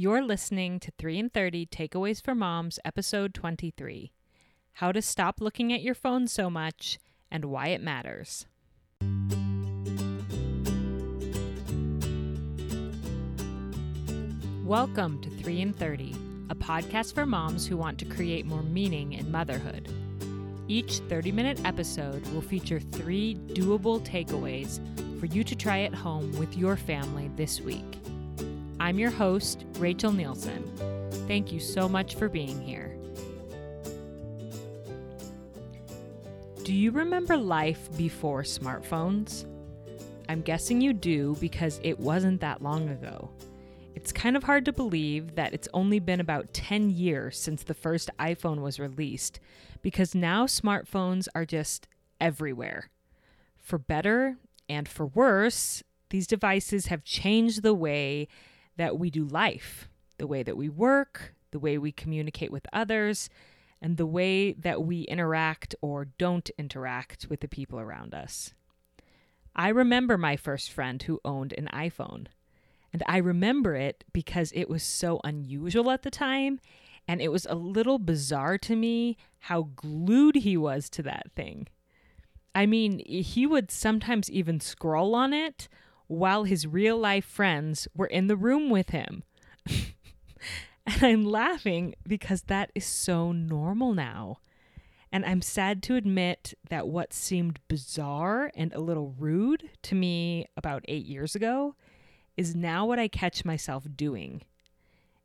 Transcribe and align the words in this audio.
You're 0.00 0.22
listening 0.22 0.78
to 0.78 0.92
3 0.92 1.18
in 1.18 1.28
30 1.28 1.66
Takeaways 1.66 2.22
for 2.22 2.32
Moms, 2.32 2.78
episode 2.84 3.34
23 3.34 4.12
How 4.74 4.92
to 4.92 5.02
Stop 5.02 5.40
Looking 5.40 5.72
at 5.72 5.82
Your 5.82 5.96
Phone 5.96 6.28
So 6.28 6.48
Much 6.48 7.00
and 7.32 7.46
Why 7.46 7.70
It 7.70 7.82
Matters. 7.82 8.46
Welcome 14.64 15.20
to 15.20 15.30
3 15.30 15.62
in 15.62 15.72
30, 15.72 16.14
a 16.50 16.54
podcast 16.54 17.12
for 17.12 17.26
moms 17.26 17.66
who 17.66 17.76
want 17.76 17.98
to 17.98 18.04
create 18.04 18.46
more 18.46 18.62
meaning 18.62 19.14
in 19.14 19.32
motherhood. 19.32 19.92
Each 20.68 20.98
30 21.08 21.32
minute 21.32 21.60
episode 21.64 22.24
will 22.28 22.42
feature 22.42 22.78
three 22.78 23.34
doable 23.48 23.98
takeaways 24.06 24.78
for 25.18 25.26
you 25.26 25.42
to 25.42 25.56
try 25.56 25.80
at 25.80 25.92
home 25.92 26.30
with 26.38 26.56
your 26.56 26.76
family 26.76 27.32
this 27.34 27.60
week. 27.60 27.98
I'm 28.80 28.98
your 28.98 29.10
host, 29.10 29.64
Rachel 29.78 30.12
Nielsen. 30.12 30.62
Thank 31.26 31.52
you 31.52 31.58
so 31.58 31.88
much 31.88 32.14
for 32.14 32.28
being 32.28 32.60
here. 32.60 32.96
Do 36.62 36.72
you 36.72 36.92
remember 36.92 37.36
life 37.36 37.88
before 37.96 38.42
smartphones? 38.42 39.46
I'm 40.28 40.42
guessing 40.42 40.80
you 40.80 40.92
do 40.92 41.36
because 41.40 41.80
it 41.82 41.98
wasn't 41.98 42.40
that 42.40 42.62
long 42.62 42.88
ago. 42.88 43.30
It's 43.96 44.12
kind 44.12 44.36
of 44.36 44.44
hard 44.44 44.64
to 44.66 44.72
believe 44.72 45.34
that 45.34 45.52
it's 45.52 45.68
only 45.74 45.98
been 45.98 46.20
about 46.20 46.52
10 46.52 46.90
years 46.90 47.36
since 47.36 47.64
the 47.64 47.74
first 47.74 48.10
iPhone 48.20 48.60
was 48.60 48.78
released 48.78 49.40
because 49.82 50.14
now 50.14 50.46
smartphones 50.46 51.26
are 51.34 51.44
just 51.44 51.88
everywhere. 52.20 52.90
For 53.56 53.76
better 53.76 54.36
and 54.68 54.88
for 54.88 55.06
worse, 55.06 55.82
these 56.10 56.28
devices 56.28 56.86
have 56.86 57.02
changed 57.02 57.62
the 57.62 57.74
way 57.74 58.28
that 58.78 58.98
we 58.98 59.10
do 59.10 59.24
life, 59.24 59.88
the 60.16 60.26
way 60.26 60.42
that 60.42 60.56
we 60.56 60.68
work, 60.68 61.34
the 61.50 61.58
way 61.58 61.76
we 61.78 61.92
communicate 61.92 62.50
with 62.50 62.66
others, 62.72 63.28
and 63.80 63.96
the 63.96 64.06
way 64.06 64.52
that 64.52 64.82
we 64.82 65.02
interact 65.02 65.74
or 65.80 66.06
don't 66.18 66.50
interact 66.58 67.26
with 67.28 67.40
the 67.40 67.48
people 67.48 67.78
around 67.78 68.14
us. 68.14 68.54
I 69.54 69.68
remember 69.68 70.16
my 70.16 70.36
first 70.36 70.72
friend 70.72 71.02
who 71.02 71.20
owned 71.24 71.52
an 71.52 71.68
iPhone. 71.72 72.26
And 72.92 73.02
I 73.06 73.18
remember 73.18 73.74
it 73.74 74.04
because 74.12 74.52
it 74.54 74.68
was 74.70 74.82
so 74.82 75.20
unusual 75.24 75.90
at 75.90 76.02
the 76.02 76.10
time. 76.10 76.60
And 77.06 77.20
it 77.20 77.32
was 77.32 77.46
a 77.46 77.54
little 77.54 77.98
bizarre 77.98 78.58
to 78.58 78.76
me 78.76 79.16
how 79.40 79.70
glued 79.76 80.36
he 80.36 80.56
was 80.56 80.88
to 80.90 81.02
that 81.02 81.30
thing. 81.34 81.68
I 82.54 82.66
mean, 82.66 83.00
he 83.04 83.46
would 83.46 83.70
sometimes 83.70 84.30
even 84.30 84.60
scroll 84.60 85.14
on 85.14 85.32
it 85.32 85.68
while 86.08 86.44
his 86.44 86.66
real 86.66 86.98
life 86.98 87.24
friends 87.24 87.86
were 87.94 88.06
in 88.06 88.26
the 88.26 88.36
room 88.36 88.70
with 88.70 88.90
him. 88.90 89.22
and 90.86 91.02
I'm 91.02 91.24
laughing 91.24 91.94
because 92.06 92.42
that 92.42 92.72
is 92.74 92.84
so 92.84 93.30
normal 93.30 93.94
now. 93.94 94.38
And 95.12 95.24
I'm 95.24 95.40
sad 95.40 95.82
to 95.84 95.96
admit 95.96 96.54
that 96.68 96.88
what 96.88 97.14
seemed 97.14 97.60
bizarre 97.68 98.50
and 98.54 98.72
a 98.72 98.80
little 98.80 99.14
rude 99.18 99.70
to 99.82 99.94
me 99.94 100.46
about 100.56 100.84
eight 100.88 101.06
years 101.06 101.34
ago 101.34 101.76
is 102.36 102.54
now 102.54 102.84
what 102.84 102.98
I 102.98 103.08
catch 103.08 103.44
myself 103.44 103.86
doing. 103.96 104.42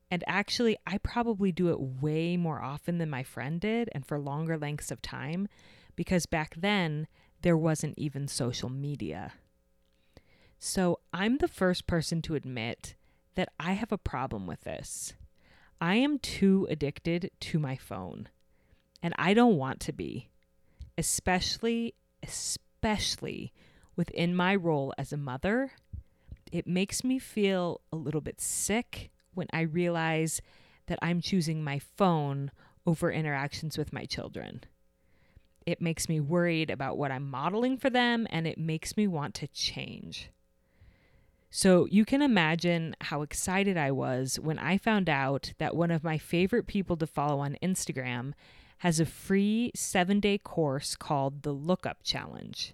And 0.09 0.23
actually, 0.27 0.77
I 0.85 0.99
probably 0.99 1.51
do 1.51 1.69
it 1.69 1.79
way 1.79 2.37
more 2.37 2.61
often 2.61 2.97
than 2.97 3.09
my 3.09 3.23
friend 3.23 3.59
did 3.59 3.89
and 3.93 4.05
for 4.05 4.19
longer 4.19 4.57
lengths 4.57 4.91
of 4.91 5.01
time 5.01 5.47
because 5.95 6.25
back 6.25 6.55
then 6.57 7.07
there 7.41 7.57
wasn't 7.57 7.97
even 7.97 8.27
social 8.27 8.69
media. 8.69 9.33
So 10.65 10.99
I'm 11.11 11.39
the 11.39 11.49
first 11.49 11.87
person 11.87 12.21
to 12.21 12.35
admit 12.35 12.95
that 13.35 13.49
I 13.59 13.73
have 13.73 13.91
a 13.91 13.97
problem 13.97 14.47
with 14.47 14.61
this. 14.61 15.13
I 15.81 15.95
am 15.95 16.19
too 16.19 16.65
addicted 16.69 17.31
to 17.41 17.59
my 17.59 17.75
phone, 17.75 18.29
and 19.01 19.13
I 19.17 19.33
don't 19.33 19.57
want 19.57 19.81
to 19.81 19.91
be, 19.91 20.29
especially, 20.97 21.95
especially 22.23 23.51
within 23.97 24.37
my 24.37 24.55
role 24.55 24.93
as 24.97 25.11
a 25.11 25.17
mother. 25.17 25.73
It 26.49 26.65
makes 26.65 27.03
me 27.03 27.19
feel 27.19 27.81
a 27.91 27.97
little 27.97 28.21
bit 28.21 28.39
sick 28.39 29.11
when 29.33 29.47
I 29.51 29.63
realize 29.63 30.41
that 30.85 30.99
I'm 31.01 31.19
choosing 31.19 31.61
my 31.61 31.79
phone 31.79 32.51
over 32.85 33.11
interactions 33.11 33.77
with 33.77 33.91
my 33.91 34.05
children. 34.05 34.63
It 35.65 35.81
makes 35.81 36.07
me 36.07 36.21
worried 36.21 36.69
about 36.69 36.97
what 36.97 37.11
I'm 37.11 37.29
modeling 37.29 37.77
for 37.77 37.89
them, 37.89 38.27
and 38.29 38.47
it 38.47 38.57
makes 38.57 38.95
me 38.95 39.07
want 39.07 39.33
to 39.35 39.47
change. 39.49 40.29
So 41.55 41.85
you 41.91 42.03
can 42.03 42.23
imagine 42.23 42.95
how 42.99 43.21
excited 43.21 43.77
I 43.77 43.91
was 43.91 44.39
when 44.39 44.57
I 44.57 44.79
found 44.79 45.07
out 45.07 45.53
that 45.59 45.75
one 45.75 45.91
of 45.91 46.03
my 46.03 46.17
favorite 46.17 46.65
people 46.65 46.97
to 46.97 47.05
follow 47.05 47.41
on 47.41 47.59
Instagram 47.61 48.33
has 48.79 48.99
a 48.99 49.05
free 49.05 49.71
seven 49.75 50.19
day 50.19 50.39
course 50.39 50.95
called 50.95 51.43
the 51.43 51.51
Lookup 51.51 51.97
Challenge. 52.01 52.73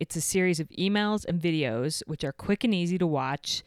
It's 0.00 0.16
a 0.16 0.22
series 0.22 0.58
of 0.58 0.70
emails 0.70 1.26
and 1.26 1.38
videos 1.38 2.02
which 2.06 2.24
are 2.24 2.32
quick 2.32 2.64
and 2.64 2.74
easy 2.74 2.96
to 2.96 3.06
watch, 3.06 3.62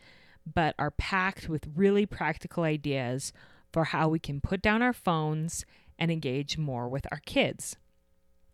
but 0.51 0.73
are 0.79 0.89
packed 0.89 1.47
with 1.47 1.69
really 1.75 2.07
practical 2.07 2.63
ideas 2.63 3.31
for 3.71 3.83
how 3.83 4.09
we 4.09 4.17
can 4.17 4.41
put 4.41 4.59
down 4.59 4.81
our 4.81 4.91
phones 4.91 5.65
and 5.99 6.09
engage 6.09 6.57
more 6.57 6.89
with 6.89 7.05
our 7.11 7.21
kids. 7.27 7.75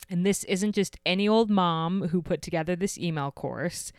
And 0.10 0.26
this 0.26 0.44
isn't 0.44 0.76
just 0.76 0.98
any 1.06 1.30
old 1.30 1.50
mom 1.50 2.10
who 2.10 2.22
put 2.22 2.42
together 2.42 2.76
this 2.76 2.98
email 2.98 3.32
course. 3.32 3.94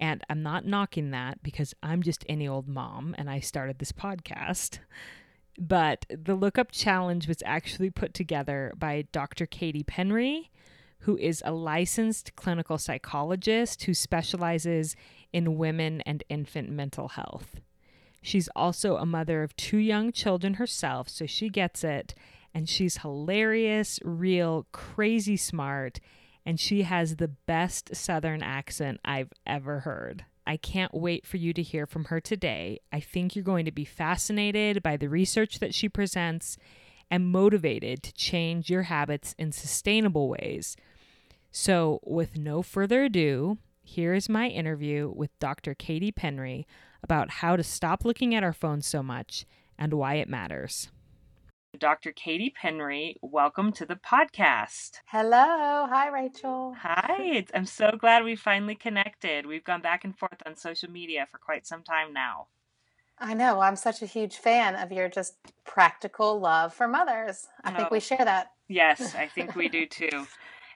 And 0.00 0.22
I'm 0.30 0.42
not 0.42 0.64
knocking 0.64 1.10
that 1.10 1.42
because 1.42 1.74
I'm 1.82 2.02
just 2.02 2.24
any 2.28 2.46
old 2.46 2.68
mom 2.68 3.14
and 3.18 3.28
I 3.28 3.40
started 3.40 3.78
this 3.78 3.92
podcast. 3.92 4.78
But 5.58 6.06
the 6.08 6.36
Lookup 6.36 6.70
Challenge 6.70 7.26
was 7.26 7.42
actually 7.44 7.90
put 7.90 8.14
together 8.14 8.72
by 8.78 9.06
Dr. 9.10 9.44
Katie 9.44 9.82
Penry, 9.82 10.50
who 11.00 11.16
is 11.16 11.42
a 11.44 11.52
licensed 11.52 12.36
clinical 12.36 12.78
psychologist 12.78 13.84
who 13.84 13.94
specializes 13.94 14.94
in 15.32 15.58
women 15.58 16.00
and 16.02 16.22
infant 16.28 16.70
mental 16.70 17.08
health. 17.08 17.60
She's 18.22 18.48
also 18.54 18.96
a 18.96 19.06
mother 19.06 19.42
of 19.42 19.56
two 19.56 19.78
young 19.78 20.12
children 20.12 20.54
herself, 20.54 21.08
so 21.08 21.26
she 21.26 21.48
gets 21.48 21.82
it. 21.82 22.14
And 22.54 22.68
she's 22.68 22.98
hilarious, 22.98 24.00
real, 24.02 24.66
crazy 24.72 25.36
smart, 25.36 26.00
and 26.48 26.58
she 26.58 26.80
has 26.84 27.16
the 27.16 27.28
best 27.28 27.94
Southern 27.94 28.42
accent 28.42 29.00
I've 29.04 29.34
ever 29.46 29.80
heard. 29.80 30.24
I 30.46 30.56
can't 30.56 30.94
wait 30.94 31.26
for 31.26 31.36
you 31.36 31.52
to 31.52 31.62
hear 31.62 31.84
from 31.84 32.06
her 32.06 32.22
today. 32.22 32.78
I 32.90 33.00
think 33.00 33.36
you're 33.36 33.42
going 33.42 33.66
to 33.66 33.70
be 33.70 33.84
fascinated 33.84 34.82
by 34.82 34.96
the 34.96 35.10
research 35.10 35.58
that 35.58 35.74
she 35.74 35.90
presents 35.90 36.56
and 37.10 37.30
motivated 37.30 38.02
to 38.02 38.14
change 38.14 38.70
your 38.70 38.84
habits 38.84 39.34
in 39.38 39.52
sustainable 39.52 40.30
ways. 40.30 40.74
So, 41.52 42.00
with 42.02 42.38
no 42.38 42.62
further 42.62 43.04
ado, 43.04 43.58
here 43.82 44.14
is 44.14 44.30
my 44.30 44.48
interview 44.48 45.12
with 45.14 45.38
Dr. 45.40 45.74
Katie 45.74 46.12
Penry 46.12 46.64
about 47.02 47.28
how 47.28 47.56
to 47.56 47.62
stop 47.62 48.06
looking 48.06 48.34
at 48.34 48.42
our 48.42 48.54
phones 48.54 48.86
so 48.86 49.02
much 49.02 49.44
and 49.78 49.92
why 49.92 50.14
it 50.14 50.30
matters. 50.30 50.88
Dr. 51.78 52.10
Katie 52.10 52.52
Penry, 52.60 53.14
welcome 53.22 53.70
to 53.72 53.86
the 53.86 53.94
podcast. 53.94 55.00
Hello. 55.06 55.86
Hi, 55.88 56.08
Rachel. 56.08 56.74
Hi. 56.80 57.44
I'm 57.54 57.66
so 57.66 57.92
glad 57.96 58.24
we 58.24 58.34
finally 58.34 58.74
connected. 58.74 59.46
We've 59.46 59.62
gone 59.62 59.80
back 59.80 60.04
and 60.04 60.18
forth 60.18 60.42
on 60.44 60.56
social 60.56 60.90
media 60.90 61.28
for 61.30 61.38
quite 61.38 61.68
some 61.68 61.84
time 61.84 62.12
now. 62.12 62.48
I 63.18 63.34
know. 63.34 63.60
I'm 63.60 63.76
such 63.76 64.02
a 64.02 64.06
huge 64.06 64.36
fan 64.38 64.74
of 64.74 64.90
your 64.90 65.08
just 65.08 65.36
practical 65.64 66.40
love 66.40 66.74
for 66.74 66.88
mothers. 66.88 67.46
I 67.62 67.72
oh, 67.72 67.76
think 67.76 67.90
we 67.92 67.98
oh. 67.98 68.00
share 68.00 68.24
that. 68.24 68.52
Yes, 68.66 69.14
I 69.14 69.28
think 69.34 69.54
we 69.54 69.68
do 69.68 69.86
too. 69.86 70.26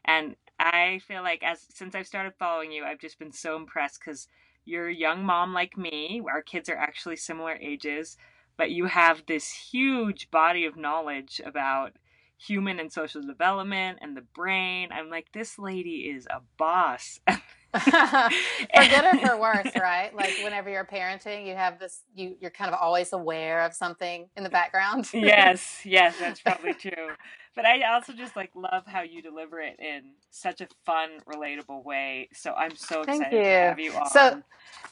And 0.04 0.36
I 0.60 1.00
feel 1.08 1.22
like 1.22 1.42
as 1.42 1.66
since 1.74 1.96
I've 1.96 2.06
started 2.06 2.34
following 2.38 2.70
you, 2.70 2.84
I've 2.84 3.00
just 3.00 3.19
been 3.19 3.32
so 3.32 3.56
impressed 3.56 3.98
because 3.98 4.28
you're 4.64 4.88
a 4.88 4.94
young 4.94 5.24
mom 5.24 5.52
like 5.52 5.76
me. 5.76 6.22
Our 6.30 6.42
kids 6.42 6.69
are 6.69 6.76
actually 6.76 7.16
similar 7.16 7.54
ages 7.60 8.16
but 8.56 8.70
you 8.70 8.86
have 8.86 9.24
this 9.26 9.50
huge 9.50 10.31
body 10.31 10.64
of 10.66 10.76
knowledge 10.76 11.40
about 11.44 11.93
human 12.38 12.81
and 12.81 12.93
social 12.93 13.22
development 13.22 13.99
and 14.02 14.16
the 14.16 14.25
brain. 14.34 14.88
I'm 14.93 15.10
like, 15.10 15.26
this 15.32 15.58
lady 15.58 16.12
is 16.14 16.26
a 16.26 16.40
boss. 16.58 17.20
for 17.26 18.28
good 18.75 19.04
or 19.04 19.19
for 19.19 19.40
worse, 19.40 19.72
right? 19.81 20.14
Like 20.14 20.32
whenever 20.43 20.69
you're 20.69 20.84
parenting, 20.84 21.46
you 21.46 21.54
have 21.54 21.78
this 21.78 22.02
you 22.14 22.37
you're 22.40 22.50
kind 22.50 22.72
of 22.72 22.78
always 22.78 23.12
aware 23.12 23.62
of 23.62 23.72
something 23.72 24.28
in 24.37 24.44
the 24.44 24.50
background. 24.50 25.08
yes, 25.14 25.81
yes, 25.84 26.19
that's 26.19 26.40
probably 26.44 26.75
true. 26.75 27.08
But 27.54 27.66
I 27.66 27.82
also 27.94 28.12
just 28.14 28.34
like 28.34 28.50
love 28.54 28.84
how 28.87 29.02
you 29.02 29.20
deliver 29.20 29.60
it 29.60 29.78
in 29.78 30.12
such 30.31 30.60
a 30.60 30.69
fun, 30.87 31.10
relatable 31.26 31.84
way. 31.84 32.28
So 32.32 32.54
I'm 32.54 32.75
so 32.76 33.02
excited 33.02 33.31
to 33.31 33.44
have 33.44 33.78
you 33.78 33.93
on. 33.93 34.08
So 34.08 34.43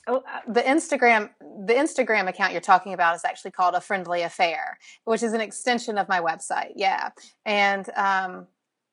oh, 0.06 0.16
uh, 0.18 0.40
the 0.46 0.60
Instagram 0.60 1.30
the 1.40 1.74
Instagram 1.74 2.28
account 2.28 2.52
you're 2.52 2.60
talking 2.60 2.92
about 2.92 3.16
is 3.16 3.24
actually 3.24 3.52
called 3.52 3.74
a 3.74 3.80
friendly 3.80 4.22
affair, 4.22 4.78
which 5.04 5.22
is 5.22 5.32
an 5.32 5.40
extension 5.40 5.96
of 5.96 6.08
my 6.08 6.20
website. 6.20 6.72
Yeah. 6.76 7.10
And 7.46 7.88
um 7.96 8.46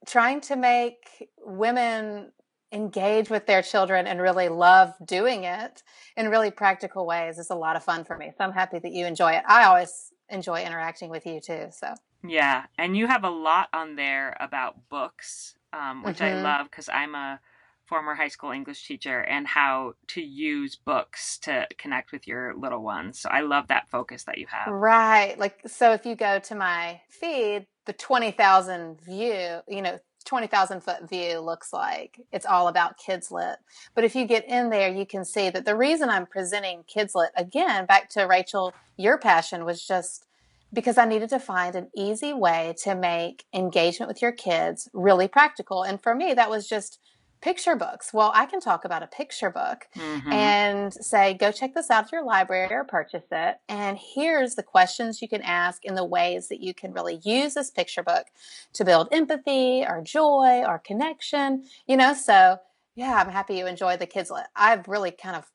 trying 0.06 0.40
to 0.42 0.56
make 0.56 1.30
women 1.40 2.31
engage 2.72 3.30
with 3.30 3.46
their 3.46 3.62
children 3.62 4.08
and 4.08 4.22
really 4.22 4.50
love 4.50 4.94
doing 5.06 5.44
it 5.44 5.84
in 6.16 6.30
really 6.30 6.52
practical 6.52 7.06
ways 7.06 7.38
is 7.38 7.50
a 7.50 7.56
lot 7.56 7.75
of 7.75 7.84
fun 7.84 8.04
for 8.04 8.18
me. 8.18 8.31
So 8.38 8.44
I'm 8.44 8.52
happy 8.52 8.80
that 8.80 8.92
you 8.92 9.06
enjoy 9.06 9.34
it. 9.34 9.44
I 9.48 9.66
always 9.66 10.12
enjoy 10.30 10.64
interacting 10.64 11.10
with 11.10 11.25
you 11.25 11.40
too. 11.40 11.68
So 11.72 11.94
yeah, 12.24 12.66
and 12.78 12.96
you 12.96 13.08
have 13.08 13.24
a 13.24 13.30
lot 13.30 13.69
on 13.74 13.96
there 13.96 14.36
about 14.40 14.90
books, 14.90 15.56
um, 15.74 16.04
which 16.04 16.18
mm-hmm. 16.18 16.38
I 16.38 16.42
love 16.42 16.69
because 16.69 16.90
I'm 16.90 17.16
a 17.16 17.40
former 17.88 18.14
high 18.14 18.28
school 18.28 18.52
English 18.52 18.86
teacher 18.86 19.22
and 19.22 19.48
how 19.48 19.94
to 20.08 20.22
use 20.22 20.75
books 20.75 21.38
to 21.40 21.66
connect 21.78 22.12
with 22.12 22.28
your 22.28 22.54
little 22.56 22.84
ones. 22.84 23.19
So 23.19 23.30
I 23.30 23.42
love 23.42 23.68
that 23.69 23.90
focus 23.90 24.24
that 24.24 24.38
you 24.38 24.48
have. 24.48 24.74
Right. 24.74 25.40
Like 25.40 25.62
so 25.66 25.94
if 25.94 26.06
you 26.06 26.16
go 26.16 26.40
to 26.40 26.56
my 26.56 27.02
feed, 27.10 27.66
the 27.86 27.94
20,000 27.94 29.02
view, 29.02 29.60
you 29.68 29.81
know, 29.81 29.98
20,000 30.25 30.81
foot 30.81 31.10
view 31.10 31.40
looks 31.40 31.72
like. 31.72 32.19
It's 32.34 32.46
all 32.46 32.68
about 32.68 33.00
Kidslit. 33.00 33.56
But 33.96 34.04
if 34.04 34.14
you 34.14 34.25
get 34.25 34.48
in 34.48 34.69
there, 34.69 34.92
you 34.92 35.06
can 35.06 35.24
see 35.24 35.50
that 35.50 35.64
the 35.64 35.75
reason 35.75 36.10
I'm 36.10 36.25
presenting 36.25 36.84
Kidslit 36.84 37.30
again, 37.38 37.86
back 37.86 38.10
to 38.10 38.24
Rachel, 38.24 38.74
your 38.98 39.18
passion 39.18 39.64
was 39.64 39.88
just 39.88 40.25
because 40.74 40.98
I 40.98 41.06
needed 41.06 41.30
to 41.30 41.40
find 41.40 41.75
an 41.75 41.90
easy 41.96 42.34
way 42.34 42.75
to 42.84 42.96
make 42.96 43.46
engagement 43.54 44.10
with 44.10 44.22
your 44.22 44.31
kids 44.31 44.90
really 44.94 45.28
practical. 45.28 45.84
And 45.84 46.02
for 46.02 46.14
me, 46.14 46.34
that 46.34 46.50
was 46.50 46.68
just 46.68 47.00
picture 47.42 47.75
books. 47.75 48.14
Well, 48.14 48.31
I 48.34 48.46
can 48.46 48.60
talk 48.60 48.84
about 48.84 49.04
a 49.04 49.08
picture 49.08 49.50
book 49.50 49.86
mm-hmm. 49.96 50.31
and 50.31 50.94
say, 50.94 51.36
go 51.36 51.52
check 51.52 51.74
this 51.74 51.90
out 51.90 52.06
at 52.06 52.12
your 52.12 52.24
library 52.24 52.74
or 52.74 52.84
purchase 52.84 53.25
it. 53.31 53.58
And 53.69 53.98
here's 53.98 54.56
the 54.56 54.64
questions 54.64 55.22
you 55.22 55.30
can 55.30 55.42
ask 55.42 55.86
in 55.86 55.96
the 55.96 56.06
ways 56.06 56.48
that 56.50 56.62
you 56.62 56.74
can 56.74 56.94
really 56.94 57.19
use 57.24 57.54
this 57.54 57.69
picture 57.69 58.04
book 58.04 58.25
to 58.74 58.84
build 58.84 59.10
empathy 59.12 59.86
or 59.88 60.02
joy 60.02 60.64
or 60.66 60.80
connection, 60.80 61.64
you 61.88 61.96
know? 61.96 62.14
So, 62.14 62.58
yeah, 62.96 63.22
I'm 63.24 63.31
happy 63.31 63.56
you 63.56 63.68
enjoy 63.68 63.98
the 63.98 64.08
Kidslit. 64.08 64.46
I've 64.56 64.88
really 64.88 65.12
kind 65.12 65.36
of 65.36 65.46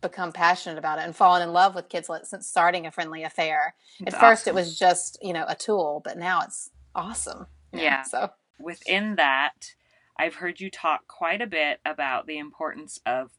become 0.00 0.32
passionate 0.32 0.78
about 0.78 0.98
it 0.98 1.04
and 1.04 1.14
fallen 1.14 1.42
in 1.42 1.52
love 1.52 1.74
with 1.74 1.88
Kidslit 1.88 2.26
since 2.26 2.46
starting 2.46 2.86
a 2.86 2.90
friendly 2.90 3.22
affair. 3.22 3.74
At 4.06 4.18
first, 4.18 4.46
it 4.46 4.54
was 4.54 4.78
just, 4.78 5.18
you 5.22 5.32
know, 5.32 5.44
a 5.48 5.54
tool, 5.54 6.00
but 6.04 6.16
now 6.18 6.40
it's 6.42 6.70
awesome. 6.94 7.46
Yeah. 7.72 8.02
So, 8.02 8.30
within 8.58 9.16
that, 9.16 9.74
I've 10.18 10.36
heard 10.36 10.60
you 10.60 10.70
talk 10.70 11.06
quite 11.08 11.40
a 11.40 11.46
bit 11.46 11.80
about 11.84 12.26
the 12.26 12.38
importance 12.38 13.00
of 13.06 13.30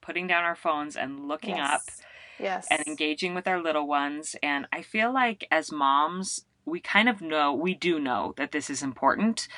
putting 0.00 0.26
down 0.26 0.44
our 0.44 0.56
phones 0.56 0.96
and 0.96 1.28
looking 1.28 1.56
yes. 1.56 1.70
up 1.70 1.82
yes. 2.38 2.66
and 2.70 2.82
engaging 2.86 3.34
with 3.34 3.46
our 3.46 3.62
little 3.62 3.86
ones. 3.86 4.36
And 4.42 4.66
I 4.72 4.82
feel 4.82 5.12
like 5.12 5.46
as 5.50 5.70
moms, 5.70 6.44
we 6.64 6.80
kind 6.80 7.08
of 7.08 7.20
know, 7.20 7.52
we 7.52 7.74
do 7.74 7.98
know 7.98 8.34
that 8.36 8.52
this 8.52 8.70
is 8.70 8.82
important. 8.82 9.48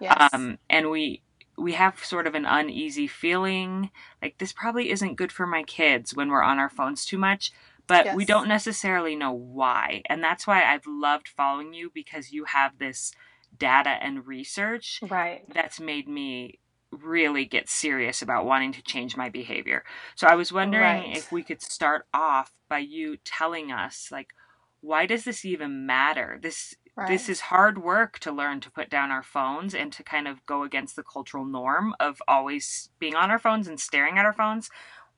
Yes. 0.00 0.30
Um, 0.32 0.58
and 0.68 0.90
we, 0.90 1.22
we 1.56 1.72
have 1.72 2.04
sort 2.04 2.26
of 2.26 2.34
an 2.34 2.46
uneasy 2.46 3.06
feeling 3.06 3.90
like 4.20 4.38
this 4.38 4.52
probably 4.52 4.90
isn't 4.90 5.16
good 5.16 5.32
for 5.32 5.46
my 5.46 5.62
kids 5.62 6.14
when 6.14 6.28
we're 6.28 6.42
on 6.42 6.58
our 6.58 6.70
phones 6.70 7.04
too 7.04 7.18
much 7.18 7.52
but 7.86 8.06
yes. 8.06 8.16
we 8.16 8.24
don't 8.24 8.48
necessarily 8.48 9.14
know 9.14 9.32
why 9.32 10.02
and 10.06 10.22
that's 10.22 10.46
why 10.46 10.64
i've 10.64 10.86
loved 10.86 11.28
following 11.28 11.74
you 11.74 11.90
because 11.94 12.32
you 12.32 12.44
have 12.44 12.78
this 12.78 13.12
data 13.58 13.98
and 14.00 14.26
research 14.26 15.00
right 15.10 15.42
that's 15.52 15.78
made 15.78 16.08
me 16.08 16.58
really 16.92 17.44
get 17.44 17.68
serious 17.68 18.22
about 18.22 18.44
wanting 18.44 18.72
to 18.72 18.82
change 18.82 19.16
my 19.16 19.30
behavior. 19.30 19.82
So 20.14 20.26
I 20.26 20.34
was 20.34 20.52
wondering 20.52 20.82
right. 20.82 21.16
if 21.16 21.32
we 21.32 21.42
could 21.42 21.62
start 21.62 22.06
off 22.12 22.52
by 22.68 22.80
you 22.80 23.16
telling 23.24 23.72
us 23.72 24.10
like 24.12 24.34
why 24.82 25.06
does 25.06 25.24
this 25.24 25.44
even 25.44 25.86
matter? 25.86 26.38
This 26.42 26.74
right. 26.96 27.08
this 27.08 27.28
is 27.28 27.40
hard 27.40 27.82
work 27.82 28.18
to 28.20 28.32
learn 28.32 28.60
to 28.60 28.70
put 28.70 28.90
down 28.90 29.10
our 29.10 29.22
phones 29.22 29.74
and 29.74 29.92
to 29.92 30.02
kind 30.02 30.28
of 30.28 30.44
go 30.46 30.62
against 30.62 30.96
the 30.96 31.02
cultural 31.02 31.44
norm 31.44 31.94
of 32.00 32.20
always 32.26 32.90
being 32.98 33.14
on 33.14 33.30
our 33.30 33.38
phones 33.38 33.68
and 33.68 33.78
staring 33.78 34.18
at 34.18 34.24
our 34.24 34.32
phones. 34.32 34.70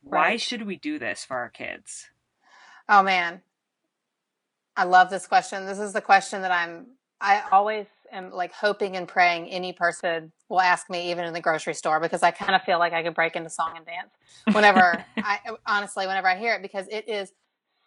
Right. 0.02 0.30
Why 0.30 0.36
should 0.36 0.66
we 0.66 0.76
do 0.76 0.98
this 0.98 1.24
for 1.24 1.36
our 1.36 1.48
kids? 1.48 2.08
Oh 2.88 3.02
man. 3.02 3.42
I 4.76 4.84
love 4.84 5.08
this 5.08 5.26
question. 5.26 5.66
This 5.66 5.78
is 5.78 5.92
the 5.92 6.00
question 6.00 6.42
that 6.42 6.50
I'm 6.50 6.86
I 7.20 7.42
always 7.52 7.86
am 8.12 8.30
like 8.30 8.52
hoping 8.52 8.96
and 8.96 9.08
praying 9.08 9.48
any 9.48 9.72
person 9.72 10.32
will 10.48 10.60
ask 10.60 10.90
me, 10.90 11.10
even 11.10 11.24
in 11.24 11.32
the 11.32 11.40
grocery 11.40 11.74
store, 11.74 12.00
because 12.00 12.22
I 12.22 12.30
kind 12.30 12.54
of 12.54 12.62
feel 12.62 12.78
like 12.78 12.92
I 12.92 13.02
could 13.02 13.14
break 13.14 13.34
into 13.34 13.48
song 13.48 13.74
and 13.76 13.86
dance 13.86 14.10
whenever 14.54 15.04
I 15.16 15.38
honestly, 15.66 16.06
whenever 16.06 16.28
I 16.28 16.36
hear 16.36 16.54
it, 16.54 16.62
because 16.62 16.86
it 16.88 17.08
is 17.08 17.32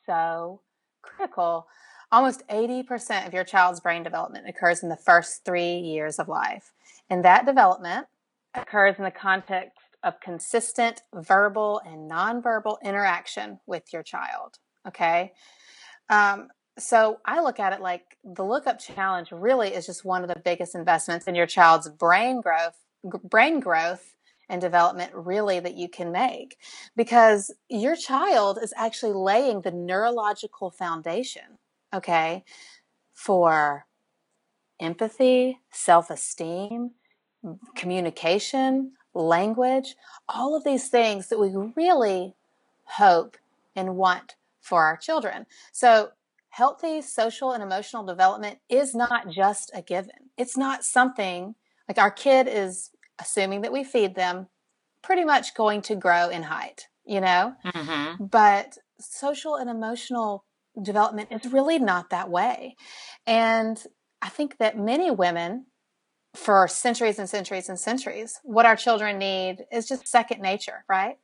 so 0.06 0.62
critical. 1.02 1.68
Almost 2.12 2.48
80% 2.48 3.28
of 3.28 3.34
your 3.34 3.44
child's 3.44 3.80
brain 3.80 4.04
development 4.04 4.48
occurs 4.48 4.82
in 4.82 4.90
the 4.90 4.96
first 4.96 5.44
three 5.44 5.78
years 5.78 6.20
of 6.20 6.28
life. 6.28 6.74
And 7.10 7.24
that 7.26 7.46
development 7.46 8.08
occurs 8.54 8.96
in 8.98 9.04
the 9.04 9.12
context 9.12 9.78
of 10.04 10.20
consistent 10.22 11.02
verbal 11.14 11.82
and 11.86 12.10
nonverbal 12.10 12.78
interaction 12.84 13.60
with 13.66 13.92
your 13.92 14.04
child. 14.04 14.58
Okay. 14.88 15.34
Um, 16.10 16.48
so 16.80 17.20
I 17.26 17.42
look 17.42 17.60
at 17.60 17.74
it 17.74 17.82
like 17.82 18.18
the 18.24 18.44
lookup 18.44 18.80
challenge 18.80 19.32
really 19.32 19.70
is 19.70 19.86
just 19.86 20.06
one 20.06 20.22
of 20.22 20.30
the 20.30 20.40
biggest 20.40 20.76
investments 20.76 21.28
in 21.28 21.36
your 21.36 21.48
child's 21.48 21.90
brain 21.90 22.40
growth, 22.40 22.78
brain 23.04 23.60
growth 23.60 24.16
and 24.50 24.62
development 24.62 25.12
really 25.14 25.60
that 25.60 25.76
you 25.76 25.90
can 25.90 26.12
make 26.12 26.58
because 26.96 27.54
your 27.70 27.96
child 27.96 28.60
is 28.62 28.74
actually 28.78 29.14
laying 29.14 29.62
the 29.62 29.72
neurological 29.72 30.70
foundation, 30.72 31.57
okay, 31.98 32.44
for 33.14 33.86
empathy, 34.80 35.60
self-esteem, 35.72 36.92
communication, 37.76 38.94
language, 39.14 39.96
all 40.30 40.56
of 40.56 40.64
these 40.64 40.88
things 40.90 41.30
that 41.30 41.40
we 41.40 41.54
really 41.76 42.36
hope 42.86 43.38
and 43.76 43.96
want 43.96 44.36
for 44.62 44.84
our 44.84 44.98
children. 44.98 45.46
So 45.72 46.10
healthy 46.50 47.02
social 47.02 47.52
and 47.52 47.64
emotional 47.64 48.04
development 48.04 48.60
is 48.70 48.96
not 48.96 49.30
just 49.30 49.72
a 49.74 49.82
given. 49.82 50.30
It's 50.38 50.58
not 50.58 50.84
something 50.84 51.56
like 51.88 51.98
our 51.98 52.12
kid 52.12 52.48
is 52.48 52.92
assuming 53.20 53.62
that 53.62 53.72
we 53.72 53.84
feed 53.84 54.16
them 54.16 54.48
pretty 55.02 55.24
much 55.24 55.56
going 55.56 55.82
to 55.84 55.96
grow 55.96 56.30
in 56.30 56.44
height, 56.44 56.88
you 57.06 57.22
know? 57.22 57.54
Mm-hmm. 57.66 58.26
But 58.26 58.78
social 59.00 59.56
and 59.56 59.70
emotional 59.70 60.44
development 60.82 61.30
is 61.32 61.52
really 61.52 61.80
not 61.80 62.10
that 62.10 62.30
way. 62.30 62.76
And 63.26 63.82
I 64.22 64.30
think 64.30 64.58
that 64.58 64.78
many 64.78 65.12
women 65.12 65.66
for 66.36 66.68
centuries 66.68 67.20
and 67.20 67.30
centuries 67.30 67.70
and 67.70 67.80
centuries, 67.80 68.40
what 68.44 68.66
our 68.66 68.76
children 68.76 69.18
need 69.18 69.66
is 69.72 69.88
just 69.88 70.08
second 70.08 70.42
nature, 70.42 70.84
right? 70.88 71.18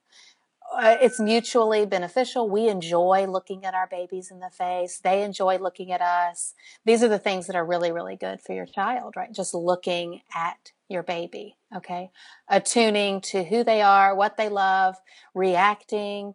uh, 0.75 0.97
it's 1.01 1.19
mutually 1.19 1.85
beneficial. 1.85 2.49
We 2.49 2.67
enjoy 2.67 3.25
looking 3.27 3.65
at 3.65 3.73
our 3.73 3.87
babies 3.87 4.31
in 4.31 4.39
the 4.39 4.49
face. 4.49 4.99
They 4.99 5.23
enjoy 5.23 5.57
looking 5.57 5.91
at 5.91 6.01
us. 6.01 6.53
These 6.85 7.03
are 7.03 7.07
the 7.07 7.19
things 7.19 7.47
that 7.47 7.55
are 7.55 7.65
really, 7.65 7.91
really 7.91 8.15
good 8.15 8.41
for 8.41 8.53
your 8.53 8.65
child, 8.65 9.13
right? 9.15 9.31
Just 9.31 9.53
looking 9.53 10.21
at 10.33 10.71
your 10.89 11.03
baby. 11.03 11.57
Okay. 11.75 12.11
Attuning 12.49 13.21
to 13.21 13.43
who 13.43 13.63
they 13.63 13.81
are, 13.81 14.15
what 14.15 14.37
they 14.37 14.49
love, 14.49 14.95
reacting, 15.33 16.33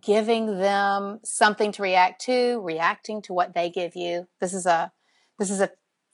giving 0.00 0.58
them 0.58 1.20
something 1.24 1.72
to 1.72 1.82
react 1.82 2.22
to, 2.22 2.60
reacting 2.60 3.22
to 3.22 3.32
what 3.32 3.54
they 3.54 3.70
give 3.70 3.96
you. 3.96 4.26
This 4.40 4.52
is 4.52 4.66
a, 4.66 4.92
this 5.38 5.50
is 5.50 5.60
a 5.60 5.70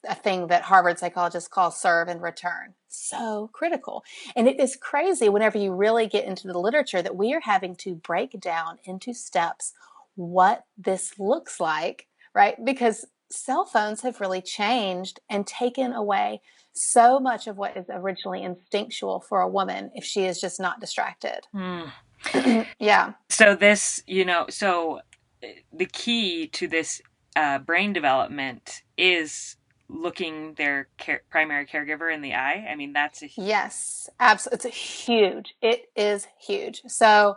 a 0.07 0.15
thing 0.15 0.47
that 0.47 0.63
Harvard 0.63 0.99
psychologists 0.99 1.47
call 1.47 1.71
serve 1.71 2.07
and 2.07 2.21
return. 2.21 2.73
So 2.87 3.49
critical. 3.53 4.03
And 4.35 4.47
it 4.47 4.59
is 4.59 4.75
crazy 4.75 5.29
whenever 5.29 5.57
you 5.57 5.73
really 5.73 6.07
get 6.07 6.25
into 6.25 6.47
the 6.47 6.59
literature 6.59 7.01
that 7.01 7.15
we 7.15 7.33
are 7.33 7.41
having 7.41 7.75
to 7.77 7.95
break 7.95 8.39
down 8.39 8.79
into 8.83 9.13
steps 9.13 9.73
what 10.15 10.65
this 10.77 11.17
looks 11.17 11.59
like, 11.59 12.07
right? 12.35 12.55
Because 12.63 13.05
cell 13.31 13.65
phones 13.65 14.01
have 14.01 14.21
really 14.21 14.41
changed 14.41 15.19
and 15.29 15.47
taken 15.47 15.93
away 15.93 16.41
so 16.73 17.19
much 17.19 17.47
of 17.47 17.57
what 17.57 17.77
is 17.77 17.85
originally 17.89 18.43
instinctual 18.43 19.21
for 19.21 19.41
a 19.41 19.49
woman 19.49 19.91
if 19.95 20.03
she 20.03 20.25
is 20.25 20.39
just 20.39 20.59
not 20.59 20.79
distracted. 20.79 21.47
Mm. 21.53 21.91
yeah. 22.79 23.13
So, 23.29 23.55
this, 23.55 24.03
you 24.07 24.25
know, 24.25 24.45
so 24.49 24.99
uh, 25.43 25.47
the 25.71 25.85
key 25.85 26.47
to 26.47 26.67
this 26.67 27.01
uh, 27.35 27.59
brain 27.59 27.93
development 27.93 28.83
is 28.97 29.57
looking 29.89 30.53
their 30.55 30.87
care, 30.97 31.21
primary 31.29 31.65
caregiver 31.65 32.13
in 32.13 32.21
the 32.21 32.33
eye. 32.33 32.67
I 32.69 32.75
mean, 32.75 32.93
that's 32.93 33.21
a 33.21 33.27
huge... 33.27 33.47
yes, 33.47 34.09
absolutely. 34.19 34.55
It's 34.55 34.65
a 34.65 34.79
huge. 34.79 35.55
It 35.61 35.91
is 35.95 36.27
huge. 36.39 36.81
So, 36.87 37.35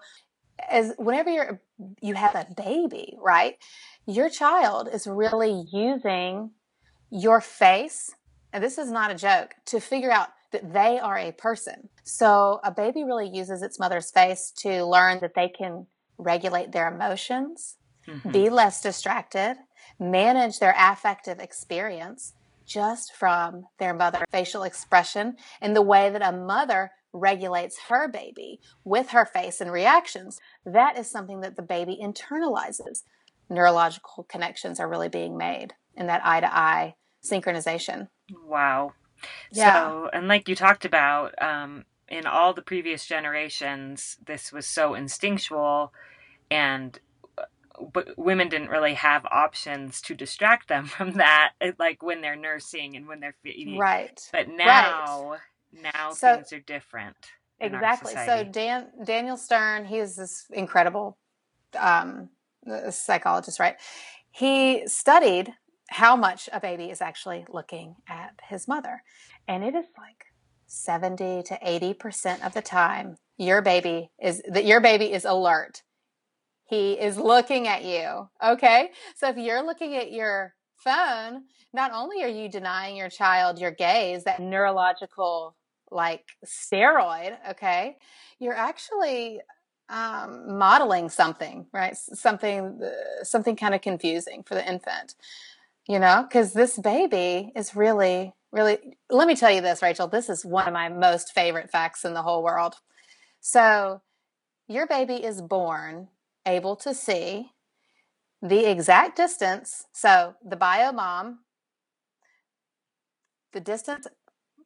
as 0.68 0.94
whenever 0.96 1.30
you're 1.30 1.60
you 2.00 2.14
have 2.14 2.34
a 2.34 2.46
baby, 2.56 3.16
right? 3.20 3.56
Your 4.06 4.30
child 4.30 4.88
is 4.92 5.06
really 5.06 5.66
using 5.70 6.52
your 7.10 7.40
face, 7.40 8.14
and 8.52 8.64
this 8.64 8.78
is 8.78 8.90
not 8.90 9.10
a 9.10 9.14
joke, 9.14 9.54
to 9.66 9.80
figure 9.80 10.10
out 10.10 10.28
that 10.56 10.72
they 10.72 10.98
are 10.98 11.18
a 11.18 11.32
person. 11.32 11.88
So, 12.04 12.60
a 12.64 12.70
baby 12.70 13.04
really 13.04 13.28
uses 13.28 13.62
its 13.62 13.78
mother's 13.78 14.10
face 14.10 14.52
to 14.58 14.84
learn 14.84 15.20
that 15.20 15.34
they 15.34 15.48
can 15.48 15.86
regulate 16.18 16.72
their 16.72 16.88
emotions, 16.88 17.76
mm-hmm. 18.06 18.30
be 18.30 18.48
less 18.48 18.80
distracted, 18.80 19.56
manage 19.98 20.58
their 20.58 20.74
affective 20.78 21.38
experience 21.38 22.32
just 22.64 23.14
from 23.14 23.66
their 23.78 23.94
mother 23.94 24.24
facial 24.32 24.64
expression 24.64 25.36
and 25.60 25.76
the 25.76 25.82
way 25.82 26.10
that 26.10 26.22
a 26.22 26.36
mother 26.36 26.90
regulates 27.12 27.78
her 27.88 28.08
baby 28.08 28.60
with 28.84 29.10
her 29.10 29.24
face 29.24 29.60
and 29.60 29.72
reactions, 29.72 30.40
that 30.64 30.98
is 30.98 31.08
something 31.10 31.40
that 31.40 31.56
the 31.56 31.62
baby 31.62 31.98
internalizes. 32.02 33.04
Neurological 33.48 34.24
connections 34.24 34.80
are 34.80 34.88
really 34.88 35.08
being 35.08 35.36
made 35.36 35.74
in 35.96 36.08
that 36.08 36.20
eye 36.24 36.40
to 36.40 36.54
eye 36.54 36.94
synchronization. 37.24 38.08
Wow. 38.44 38.92
Yeah. 39.50 39.88
So, 39.88 40.10
and 40.12 40.28
like 40.28 40.48
you 40.48 40.54
talked 40.54 40.84
about, 40.84 41.40
um, 41.42 41.84
in 42.08 42.26
all 42.26 42.52
the 42.52 42.62
previous 42.62 43.04
generations, 43.06 44.16
this 44.24 44.52
was 44.52 44.66
so 44.66 44.94
instinctual, 44.94 45.92
and 46.50 46.98
uh, 47.36 47.44
but 47.92 48.16
women 48.16 48.48
didn't 48.48 48.70
really 48.70 48.94
have 48.94 49.26
options 49.26 50.00
to 50.02 50.14
distract 50.14 50.68
them 50.68 50.84
from 50.86 51.14
that, 51.14 51.52
like 51.78 52.02
when 52.02 52.20
they're 52.20 52.36
nursing 52.36 52.96
and 52.96 53.06
when 53.06 53.20
they're 53.20 53.36
feeding. 53.42 53.78
Right. 53.78 54.20
But 54.32 54.48
now, 54.48 55.30
right. 55.30 55.92
now 55.94 56.12
so, 56.12 56.34
things 56.36 56.52
are 56.52 56.60
different. 56.60 57.16
Exactly. 57.58 58.12
So 58.12 58.44
Dan 58.44 58.88
Daniel 59.02 59.36
Stern, 59.36 59.86
he 59.86 59.98
is 59.98 60.16
this 60.16 60.46
incredible 60.52 61.16
um, 61.78 62.28
psychologist, 62.90 63.58
right? 63.58 63.76
He 64.30 64.86
studied 64.86 65.52
how 65.88 66.16
much 66.16 66.48
a 66.52 66.60
baby 66.60 66.90
is 66.90 67.00
actually 67.00 67.44
looking 67.48 67.96
at 68.08 68.38
his 68.48 68.66
mother, 68.66 69.02
and 69.46 69.64
it 69.64 69.74
is 69.74 69.86
like 69.98 70.26
70 70.66 71.44
to 71.44 71.58
80% 71.64 72.44
of 72.44 72.54
the 72.54 72.62
time 72.62 73.16
your 73.38 73.62
baby 73.62 74.10
is 74.20 74.42
that 74.48 74.64
your 74.64 74.80
baby 74.80 75.12
is 75.12 75.24
alert. 75.24 75.82
He 76.64 76.94
is 76.94 77.16
looking 77.16 77.68
at 77.68 77.84
you. 77.84 78.28
Okay? 78.44 78.90
So 79.14 79.28
if 79.28 79.36
you're 79.36 79.64
looking 79.64 79.94
at 79.94 80.10
your 80.10 80.54
phone, 80.76 81.44
not 81.72 81.92
only 81.92 82.24
are 82.24 82.28
you 82.28 82.48
denying 82.48 82.96
your 82.96 83.10
child 83.10 83.58
your 83.58 83.70
gaze, 83.70 84.24
that 84.24 84.40
neurological 84.40 85.56
like 85.90 86.24
steroid, 86.44 87.36
okay? 87.50 87.96
You're 88.40 88.56
actually 88.56 89.40
um, 89.88 90.58
modeling 90.58 91.08
something, 91.08 91.66
right? 91.72 91.96
Something, 91.96 92.80
uh, 92.82 93.24
something 93.24 93.54
kind 93.54 93.74
of 93.74 93.82
confusing 93.82 94.42
for 94.42 94.54
the 94.54 94.68
infant, 94.68 95.14
you 95.88 95.98
know, 95.98 96.24
because 96.28 96.52
this 96.52 96.78
baby 96.78 97.52
is 97.54 97.76
really 97.76 98.32
really 98.52 98.78
let 99.10 99.28
me 99.28 99.36
tell 99.36 99.50
you 99.50 99.60
this 99.60 99.82
rachel 99.82 100.06
this 100.06 100.30
is 100.30 100.44
one 100.44 100.66
of 100.66 100.72
my 100.72 100.88
most 100.88 101.32
favorite 101.32 101.70
facts 101.70 102.04
in 102.04 102.14
the 102.14 102.22
whole 102.22 102.42
world. 102.42 102.74
So 103.40 104.02
your 104.68 104.86
baby 104.86 105.14
is 105.14 105.42
born 105.42 106.08
able 106.46 106.76
to 106.76 106.94
see 106.94 107.50
the 108.42 108.70
exact 108.70 109.16
distance 109.16 109.84
so 109.92 110.34
the 110.44 110.56
bio 110.56 110.92
mom 110.92 111.40
the 113.52 113.60
distance 113.60 114.06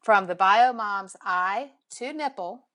from 0.03 0.27
the 0.27 0.35
bio 0.35 0.73
mom's 0.73 1.17
eye 1.23 1.71
to 1.91 2.13
nipple 2.13 2.67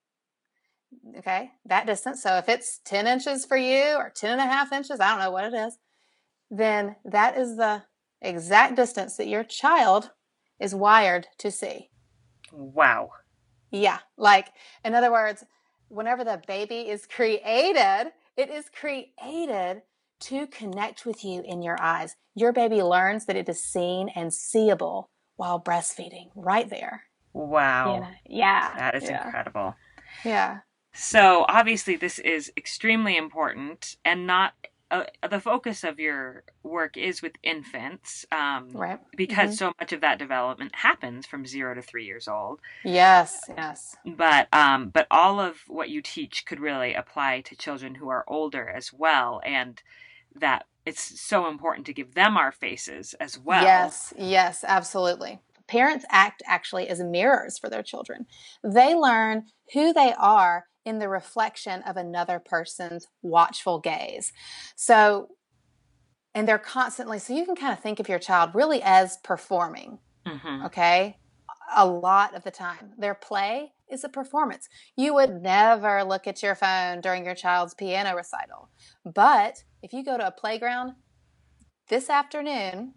okay 1.18 1.52
that 1.66 1.86
distance 1.86 2.24
so 2.24 2.38
if 2.38 2.48
it's 2.48 2.80
10 2.86 3.08
inches 3.08 3.46
for 3.46 3.58
you 3.58 3.96
or 3.96 4.10
10 4.16 4.32
and 4.32 4.42
a 4.42 4.46
half 4.46 4.72
inches 4.72 5.00
i 5.00 5.10
don't 5.10 5.20
know 5.20 5.32
what 5.32 5.46
it 5.46 5.54
is 5.54 5.78
then 6.50 6.96
that 7.04 7.38
is 7.38 7.58
the 7.58 7.84
exact 8.28 8.76
distance 8.76 9.18
that 9.18 9.28
your 9.28 9.44
child 9.44 10.12
is 10.60 10.76
wired 10.76 11.28
to 11.40 11.52
see. 11.52 11.90
Wow. 12.52 13.10
Yeah. 13.72 14.00
Like, 14.18 14.50
in 14.84 14.96
other 14.96 15.12
words, 15.12 15.44
whenever 15.90 16.24
the 16.24 16.42
baby 16.48 16.90
is 16.90 17.06
created, 17.06 18.12
it 18.38 18.50
is 18.50 18.70
created 18.70 19.82
to 20.22 20.48
connect 20.48 21.06
with 21.06 21.24
you 21.24 21.42
in 21.46 21.62
your 21.62 21.82
eyes. 21.82 22.16
Your 22.36 22.54
baby 22.54 22.82
learns 22.82 23.26
that 23.26 23.36
it 23.36 23.50
is 23.50 23.64
seen 23.64 24.10
and 24.16 24.34
seeable 24.34 25.10
while 25.36 25.62
breastfeeding 25.62 26.30
right 26.36 26.70
there. 26.70 27.04
Wow. 27.34 27.96
You 27.96 28.00
know? 28.02 28.08
Yeah. 28.28 28.74
That 28.78 28.96
is 28.96 29.04
yeah. 29.04 29.26
incredible. 29.26 29.76
Yeah. 30.24 30.60
So, 30.94 31.46
obviously, 31.50 31.98
this 31.98 32.20
is 32.20 32.54
extremely 32.56 33.18
important 33.18 33.98
and 34.06 34.26
not 34.26 34.54
uh, 34.92 35.04
the 35.30 35.40
focus 35.40 35.84
of 35.84 36.00
your 36.00 36.44
work 36.64 36.96
is 36.96 37.22
with 37.22 37.34
infants, 37.42 38.26
um, 38.32 38.70
right? 38.72 39.00
Because 39.16 39.50
mm-hmm. 39.50 39.66
so 39.70 39.74
much 39.80 39.94
of 39.94 40.02
that 40.02 40.20
development 40.20 40.76
happens 40.76 41.26
from 41.26 41.46
zero 41.46 41.74
to 41.74 41.82
three 41.82 42.06
years 42.06 42.28
old. 42.28 42.60
Yes, 42.84 43.40
yes. 43.50 43.96
But 44.06 44.48
um, 44.54 44.90
but 44.90 45.08
all 45.10 45.40
of 45.40 45.58
what 45.68 45.90
you 45.90 46.02
teach 46.02 46.46
could 46.46 46.60
really 46.60 46.94
apply 46.94 47.42
to 47.42 47.56
children 47.56 47.96
who 47.96 48.10
are 48.10 48.24
older 48.28 48.70
as 48.70 48.94
well, 48.94 49.42
and 49.44 49.82
that 50.36 50.66
it's 50.86 51.20
so 51.20 51.48
important 51.48 51.88
to 51.88 51.94
give 51.94 52.14
them 52.14 52.38
our 52.38 52.52
faces 52.52 53.16
as 53.20 53.40
well. 53.40 53.64
Yes, 53.64 54.14
yes, 54.18 54.64
absolutely. 54.68 55.40
Parents 55.68 56.06
act 56.12 56.44
actually 56.46 56.88
as 56.88 57.00
mirrors 57.02 57.58
for 57.58 57.72
their 57.72 57.82
children. 57.82 58.28
They 58.64 58.94
learn 58.94 59.46
who 59.74 59.94
they 59.94 60.14
are 60.14 60.66
in 60.86 61.00
the 61.00 61.10
reflection 61.10 61.82
of 61.84 61.98
another 61.98 62.40
person's 62.40 63.08
watchful 63.22 63.80
gaze. 63.80 64.32
So, 64.76 65.30
and 66.34 66.48
they're 66.48 66.58
constantly, 66.58 67.20
so 67.20 67.34
you 67.34 67.46
can 67.46 67.56
kind 67.56 67.74
of 67.74 67.80
think 67.80 68.00
of 68.00 68.08
your 68.08 68.20
child 68.20 68.52
really 68.54 68.82
as 68.84 69.18
performing, 69.24 70.00
mm-hmm. 70.28 70.66
okay? 70.66 71.18
A 71.76 71.86
lot 71.86 72.36
of 72.36 72.44
the 72.44 72.52
time. 72.52 72.92
Their 72.98 73.16
play 73.16 73.72
is 73.90 74.04
a 74.04 74.10
performance. 74.10 74.68
You 74.96 75.14
would 75.16 75.42
never 75.42 76.04
look 76.04 76.28
at 76.28 76.44
your 76.44 76.56
phone 76.56 77.02
during 77.02 77.26
your 77.26 77.36
child's 77.36 77.74
piano 77.74 78.16
recital. 78.16 78.70
But 79.04 79.64
if 79.82 79.94
you 79.94 80.04
go 80.04 80.18
to 80.18 80.28
a 80.28 80.32
playground 80.32 80.94
this 81.90 82.10
afternoon, 82.10 82.94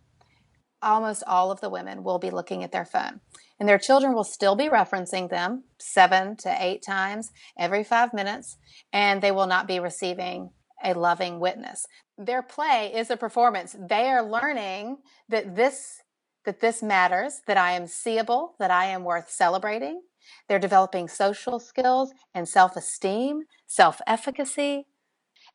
almost 0.83 1.23
all 1.27 1.51
of 1.51 1.61
the 1.61 1.71
women 1.71 2.03
will 2.03 2.19
be 2.19 2.31
looking 2.31 2.63
at 2.63 2.73
their 2.73 2.85
phone 2.85 3.21
and 3.59 3.69
their 3.69 3.79
children 3.79 4.15
will 4.15 4.25
still 4.25 4.55
be 4.55 4.69
referencing 4.69 5.29
them 5.29 5.65
seven 5.79 6.37
to 6.37 6.57
eight 6.61 6.83
times 6.83 7.31
every 7.59 7.83
five 7.83 8.15
minutes, 8.15 8.57
and 8.93 9.21
they 9.21 9.33
will 9.33 9.47
not 9.47 9.67
be 9.67 9.81
receiving 9.81 10.51
a 10.85 10.95
loving 10.95 11.41
witness. 11.41 11.85
Their 12.17 12.43
play 12.43 12.93
is 12.95 13.11
a 13.11 13.17
performance. 13.17 13.75
They 13.79 14.09
are 14.09 14.23
learning 14.23 14.99
that 15.29 15.57
this 15.57 16.03
that 16.45 16.61
this 16.61 16.83
matters, 16.83 17.43
that 17.47 17.59
I 17.59 17.73
am 17.73 17.87
seeable, 17.87 18.55
that 18.59 18.71
I 18.71 18.87
am 18.87 19.05
worth 19.05 19.29
celebrating. 19.29 20.01
They're 20.49 20.59
developing 20.59 21.07
social 21.07 21.59
skills 21.59 22.13
and 22.33 22.49
self-esteem, 22.49 23.43
self-efficacy. 23.67 24.87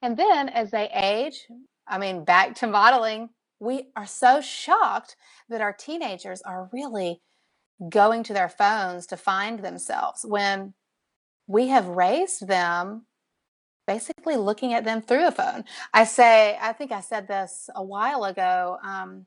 And 0.04 0.18
then 0.18 0.50
as 0.50 0.70
they 0.70 0.90
age, 0.94 1.48
I 1.88 1.98
mean 1.98 2.26
back 2.26 2.54
to 2.56 2.68
modeling, 2.68 3.30
we 3.64 3.88
are 3.96 4.06
so 4.06 4.42
shocked 4.42 5.16
that 5.50 5.62
our 5.62 5.74
teenagers 5.74 6.42
are 6.42 6.70
really 6.74 7.22
going 7.90 8.24
to 8.24 8.34
their 8.34 8.50
phones 8.50 9.08
to 9.08 9.18
find 9.18 9.60
themselves 9.60 10.26
when 10.26 10.74
we 11.48 11.68
have 11.70 11.88
raised 11.88 12.48
them 12.48 13.06
basically 13.88 14.36
looking 14.38 14.74
at 14.74 14.86
them 14.86 15.02
through 15.02 15.28
a 15.28 15.32
phone. 15.32 15.64
I 15.94 16.06
say, 16.06 16.58
I 16.62 16.74
think 16.74 16.92
I 16.92 17.02
said 17.02 17.28
this 17.28 17.70
a 17.76 17.84
while 17.84 18.24
ago, 18.24 18.78
um, 18.84 19.26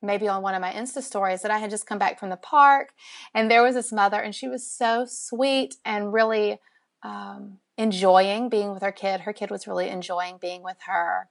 maybe 0.00 0.28
on 0.28 0.42
one 0.42 0.54
of 0.54 0.62
my 0.62 0.72
Insta 0.72 1.02
stories, 1.02 1.42
that 1.42 1.50
I 1.50 1.58
had 1.58 1.70
just 1.70 1.86
come 1.86 1.98
back 1.98 2.18
from 2.18 2.30
the 2.30 2.36
park 2.36 2.92
and 3.34 3.50
there 3.50 3.62
was 3.62 3.74
this 3.74 3.92
mother 3.92 4.20
and 4.20 4.34
she 4.34 4.48
was 4.48 4.70
so 4.70 5.04
sweet 5.06 5.74
and 5.84 6.12
really 6.12 6.58
um, 7.06 7.58
enjoying 7.78 8.48
being 8.48 8.72
with 8.72 8.82
her 8.82 8.92
kid. 8.92 9.20
Her 9.20 9.32
kid 9.32 9.50
was 9.50 9.66
really 9.66 9.88
enjoying 9.88 10.38
being 10.40 10.62
with 10.62 10.78
her. 10.86 11.28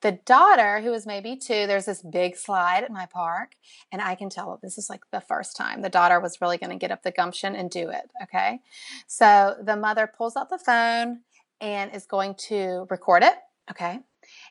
The 0.00 0.12
daughter, 0.12 0.80
who 0.80 0.92
was 0.92 1.06
maybe 1.06 1.34
two, 1.34 1.66
there's 1.66 1.86
this 1.86 2.02
big 2.02 2.36
slide 2.36 2.84
at 2.84 2.92
my 2.92 3.06
park, 3.06 3.56
and 3.90 4.00
I 4.00 4.14
can 4.14 4.30
tell 4.30 4.60
this 4.62 4.78
is 4.78 4.88
like 4.88 5.00
the 5.10 5.20
first 5.20 5.56
time 5.56 5.82
the 5.82 5.88
daughter 5.88 6.20
was 6.20 6.40
really 6.40 6.56
going 6.56 6.70
to 6.70 6.76
get 6.76 6.92
up 6.92 7.02
the 7.02 7.10
gumption 7.10 7.56
and 7.56 7.68
do 7.68 7.90
it. 7.90 8.08
Okay. 8.22 8.60
So 9.08 9.56
the 9.60 9.76
mother 9.76 10.06
pulls 10.06 10.36
out 10.36 10.50
the 10.50 10.58
phone 10.58 11.20
and 11.60 11.92
is 11.92 12.06
going 12.06 12.36
to 12.48 12.86
record 12.90 13.24
it. 13.24 13.34
Okay. 13.68 13.98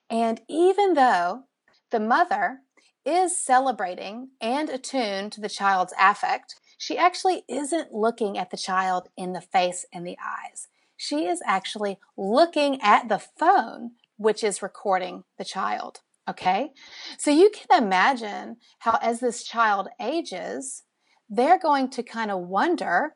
And 0.09 0.41
even 0.49 0.95
though 0.95 1.43
the 1.91 2.01
mother 2.01 2.59
is 3.05 3.41
celebrating 3.41 4.31
and 4.41 4.69
attuned 4.69 5.31
to 5.31 5.39
the 5.39 5.47
child's 5.47 5.93
affect, 5.97 6.55
she 6.77 6.97
actually 6.97 7.43
isn't 7.49 7.91
looking 7.91 8.37
at 8.37 8.51
the 8.51 8.57
child 8.57 9.09
in 9.17 9.33
the 9.33 9.41
face 9.41 9.85
and 9.91 10.05
the 10.05 10.17
eyes. 10.23 10.67
She 10.95 11.25
is 11.25 11.41
actually 11.45 11.99
looking 12.15 12.79
at 12.81 13.09
the 13.09 13.19
phone 13.19 13.91
which 14.17 14.43
is 14.43 14.61
recording 14.61 15.23
the 15.37 15.45
child. 15.45 15.99
Okay. 16.29 16.71
So 17.17 17.31
you 17.31 17.51
can 17.51 17.83
imagine 17.83 18.57
how, 18.79 18.99
as 19.01 19.19
this 19.19 19.43
child 19.43 19.87
ages, 20.01 20.83
they're 21.29 21.59
going 21.59 21.89
to 21.91 22.03
kind 22.03 22.31
of 22.31 22.41
wonder 22.41 23.15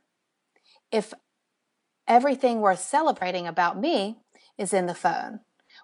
if 0.92 1.14
everything 2.08 2.62
worth 2.62 2.80
celebrating 2.80 3.48
about 3.48 3.80
me 3.80 4.20
is 4.58 4.74
in 4.74 4.86
the 4.86 4.96
phone. 4.96 5.40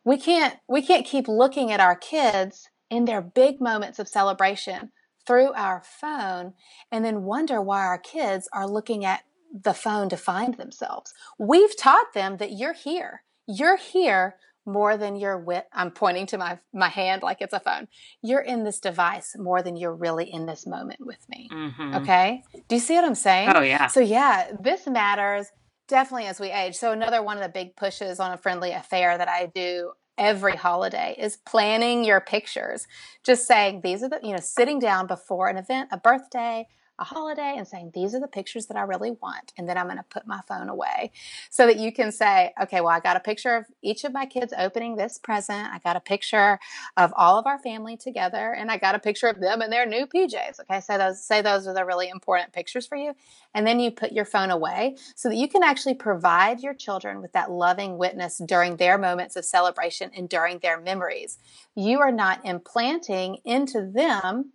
We 0.05 0.17
can't, 0.17 0.55
we 0.69 0.81
can't 0.81 1.05
keep 1.05 1.27
looking 1.27 1.71
at 1.71 1.79
our 1.79 1.95
kids 1.95 2.69
in 2.89 3.05
their 3.05 3.21
big 3.21 3.59
moments 3.59 3.99
of 3.99 4.07
celebration 4.07 4.91
through 5.27 5.51
our 5.53 5.83
phone 5.83 6.53
and 6.91 7.03
then 7.03 7.23
wonder 7.23 7.61
why 7.61 7.85
our 7.85 7.99
kids 7.99 8.47
are 8.53 8.67
looking 8.67 9.03
at 9.03 9.23
the 9.53 9.73
phone 9.73 10.09
to 10.09 10.17
find 10.17 10.55
themselves. 10.55 11.13
We've 11.37 11.75
taught 11.77 12.13
them 12.13 12.37
that 12.37 12.53
you're 12.53 12.73
here. 12.73 13.23
You're 13.45 13.77
here 13.77 14.37
more 14.65 14.97
than 14.97 15.15
you're 15.15 15.37
with 15.37 15.63
I'm 15.71 15.91
pointing 15.91 16.25
to 16.27 16.37
my 16.37 16.59
my 16.73 16.89
hand 16.89 17.23
like 17.23 17.37
it's 17.41 17.53
a 17.53 17.59
phone. 17.59 17.87
You're 18.21 18.41
in 18.41 18.63
this 18.65 18.79
device 18.79 19.35
more 19.37 19.61
than 19.61 19.77
you're 19.77 19.95
really 19.95 20.31
in 20.31 20.45
this 20.45 20.67
moment 20.67 20.99
with 20.99 21.25
me. 21.29 21.49
Mm-hmm. 21.51 21.95
Okay? 21.95 22.43
Do 22.67 22.75
you 22.75 22.81
see 22.81 22.95
what 22.95 23.05
I'm 23.05 23.15
saying? 23.15 23.51
Oh 23.55 23.61
yeah. 23.61 23.87
So 23.87 24.01
yeah, 24.01 24.51
this 24.61 24.85
matters. 24.87 25.47
definitely 25.87 26.27
as 26.27 26.39
we 26.39 26.51
age. 26.51 26.75
So 26.75 26.91
another 26.91 27.23
one 27.23 27.37
of 27.37 27.43
the 27.43 27.49
big 27.49 27.75
pushes 27.75 28.19
on 28.19 28.31
a 28.31 28.37
friendly 28.37 28.71
affair 28.71 29.17
that 29.17 29.29
I 29.29 29.47
do 29.53 29.93
every 30.17 30.55
holiday 30.55 31.15
is 31.17 31.37
planning 31.37 32.03
your 32.03 32.21
pictures. 32.21 32.87
Just 33.23 33.47
saying 33.47 33.81
these 33.81 34.03
are 34.03 34.09
the, 34.09 34.19
you 34.23 34.31
know, 34.31 34.39
sitting 34.39 34.79
down 34.79 35.07
before 35.07 35.47
an 35.47 35.57
event, 35.57 35.89
a 35.91 35.97
birthday, 35.97 36.67
a 36.99 37.03
holiday 37.03 37.55
and 37.57 37.67
saying, 37.67 37.91
these 37.93 38.15
are 38.15 38.19
the 38.19 38.27
pictures 38.27 38.65
that 38.67 38.77
I 38.77 38.81
really 38.81 39.11
want. 39.11 39.53
And 39.57 39.69
then 39.69 39.77
I'm 39.77 39.85
going 39.85 39.97
to 39.97 40.03
put 40.03 40.25
my 40.25 40.41
phone 40.47 40.69
away 40.69 41.11
so 41.49 41.67
that 41.67 41.77
you 41.77 41.91
can 41.91 42.11
say, 42.11 42.53
okay, 42.61 42.81
well, 42.81 42.89
I 42.89 42.99
got 42.99 43.15
a 43.15 43.19
picture 43.19 43.55
of 43.55 43.65
each 43.81 44.03
of 44.03 44.13
my 44.13 44.25
kids 44.25 44.53
opening 44.57 44.95
this 44.95 45.17
present. 45.17 45.67
I 45.71 45.79
got 45.79 45.95
a 45.95 45.99
picture 45.99 46.59
of 46.95 47.13
all 47.15 47.37
of 47.37 47.45
our 47.45 47.59
family 47.59 47.97
together 47.97 48.53
and 48.53 48.71
I 48.71 48.77
got 48.77 48.95
a 48.95 48.99
picture 48.99 49.27
of 49.27 49.39
them 49.39 49.61
in 49.61 49.69
their 49.69 49.85
new 49.85 50.07
PJs. 50.07 50.59
Okay. 50.61 50.81
So 50.81 50.97
those, 50.97 51.23
say 51.23 51.41
those 51.41 51.67
are 51.67 51.73
the 51.73 51.85
really 51.85 52.09
important 52.09 52.51
pictures 52.53 52.87
for 52.87 52.97
you. 52.97 53.13
And 53.53 53.65
then 53.65 53.79
you 53.79 53.91
put 53.91 54.11
your 54.11 54.25
phone 54.25 54.51
away 54.51 54.95
so 55.15 55.29
that 55.29 55.35
you 55.35 55.47
can 55.47 55.63
actually 55.63 55.95
provide 55.95 56.61
your 56.61 56.73
children 56.73 57.21
with 57.21 57.33
that 57.33 57.51
loving 57.51 57.97
witness 57.97 58.39
during 58.39 58.77
their 58.77 58.97
moments 58.97 59.35
of 59.35 59.45
celebration 59.45 60.11
and 60.15 60.27
during 60.27 60.59
their 60.59 60.79
memories. 60.79 61.37
You 61.75 61.99
are 61.99 62.11
not 62.11 62.45
implanting 62.45 63.37
into 63.45 63.89
them 63.91 64.51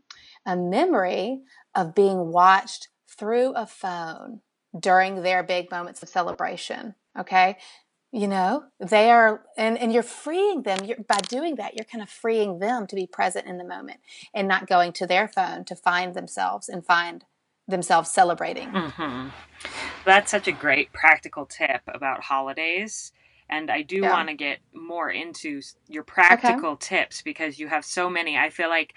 a 0.46 0.56
memory 0.56 1.40
of 1.74 1.94
being 1.94 2.32
watched 2.32 2.88
through 3.08 3.54
a 3.54 3.66
phone 3.66 4.40
during 4.78 5.22
their 5.22 5.42
big 5.42 5.70
moments 5.70 6.02
of 6.02 6.08
celebration. 6.08 6.94
Okay. 7.18 7.58
You 8.10 8.28
know, 8.28 8.64
they 8.78 9.10
are, 9.10 9.42
and, 9.56 9.78
and 9.78 9.92
you're 9.92 10.02
freeing 10.02 10.62
them 10.62 10.84
you're, 10.84 10.98
by 10.98 11.18
doing 11.28 11.56
that. 11.56 11.74
You're 11.74 11.86
kind 11.86 12.02
of 12.02 12.10
freeing 12.10 12.58
them 12.58 12.86
to 12.86 12.94
be 12.94 13.06
present 13.06 13.46
in 13.46 13.56
the 13.56 13.64
moment 13.64 14.00
and 14.34 14.46
not 14.46 14.66
going 14.66 14.92
to 14.94 15.06
their 15.06 15.28
phone 15.28 15.64
to 15.64 15.74
find 15.74 16.14
themselves 16.14 16.68
and 16.68 16.84
find 16.84 17.24
themselves 17.66 18.10
celebrating. 18.10 18.68
Mm-hmm. 18.68 19.28
That's 20.04 20.30
such 20.30 20.46
a 20.46 20.52
great 20.52 20.92
practical 20.92 21.46
tip 21.46 21.80
about 21.86 22.24
holidays. 22.24 23.12
And 23.48 23.70
I 23.70 23.82
do 23.82 23.96
yeah. 23.96 24.10
want 24.10 24.28
to 24.28 24.34
get 24.34 24.58
more 24.74 25.10
into 25.10 25.62
your 25.88 26.02
practical 26.02 26.70
okay. 26.70 26.96
tips 26.96 27.22
because 27.22 27.58
you 27.58 27.68
have 27.68 27.84
so 27.84 28.10
many. 28.10 28.36
I 28.36 28.50
feel 28.50 28.68
like 28.68 28.94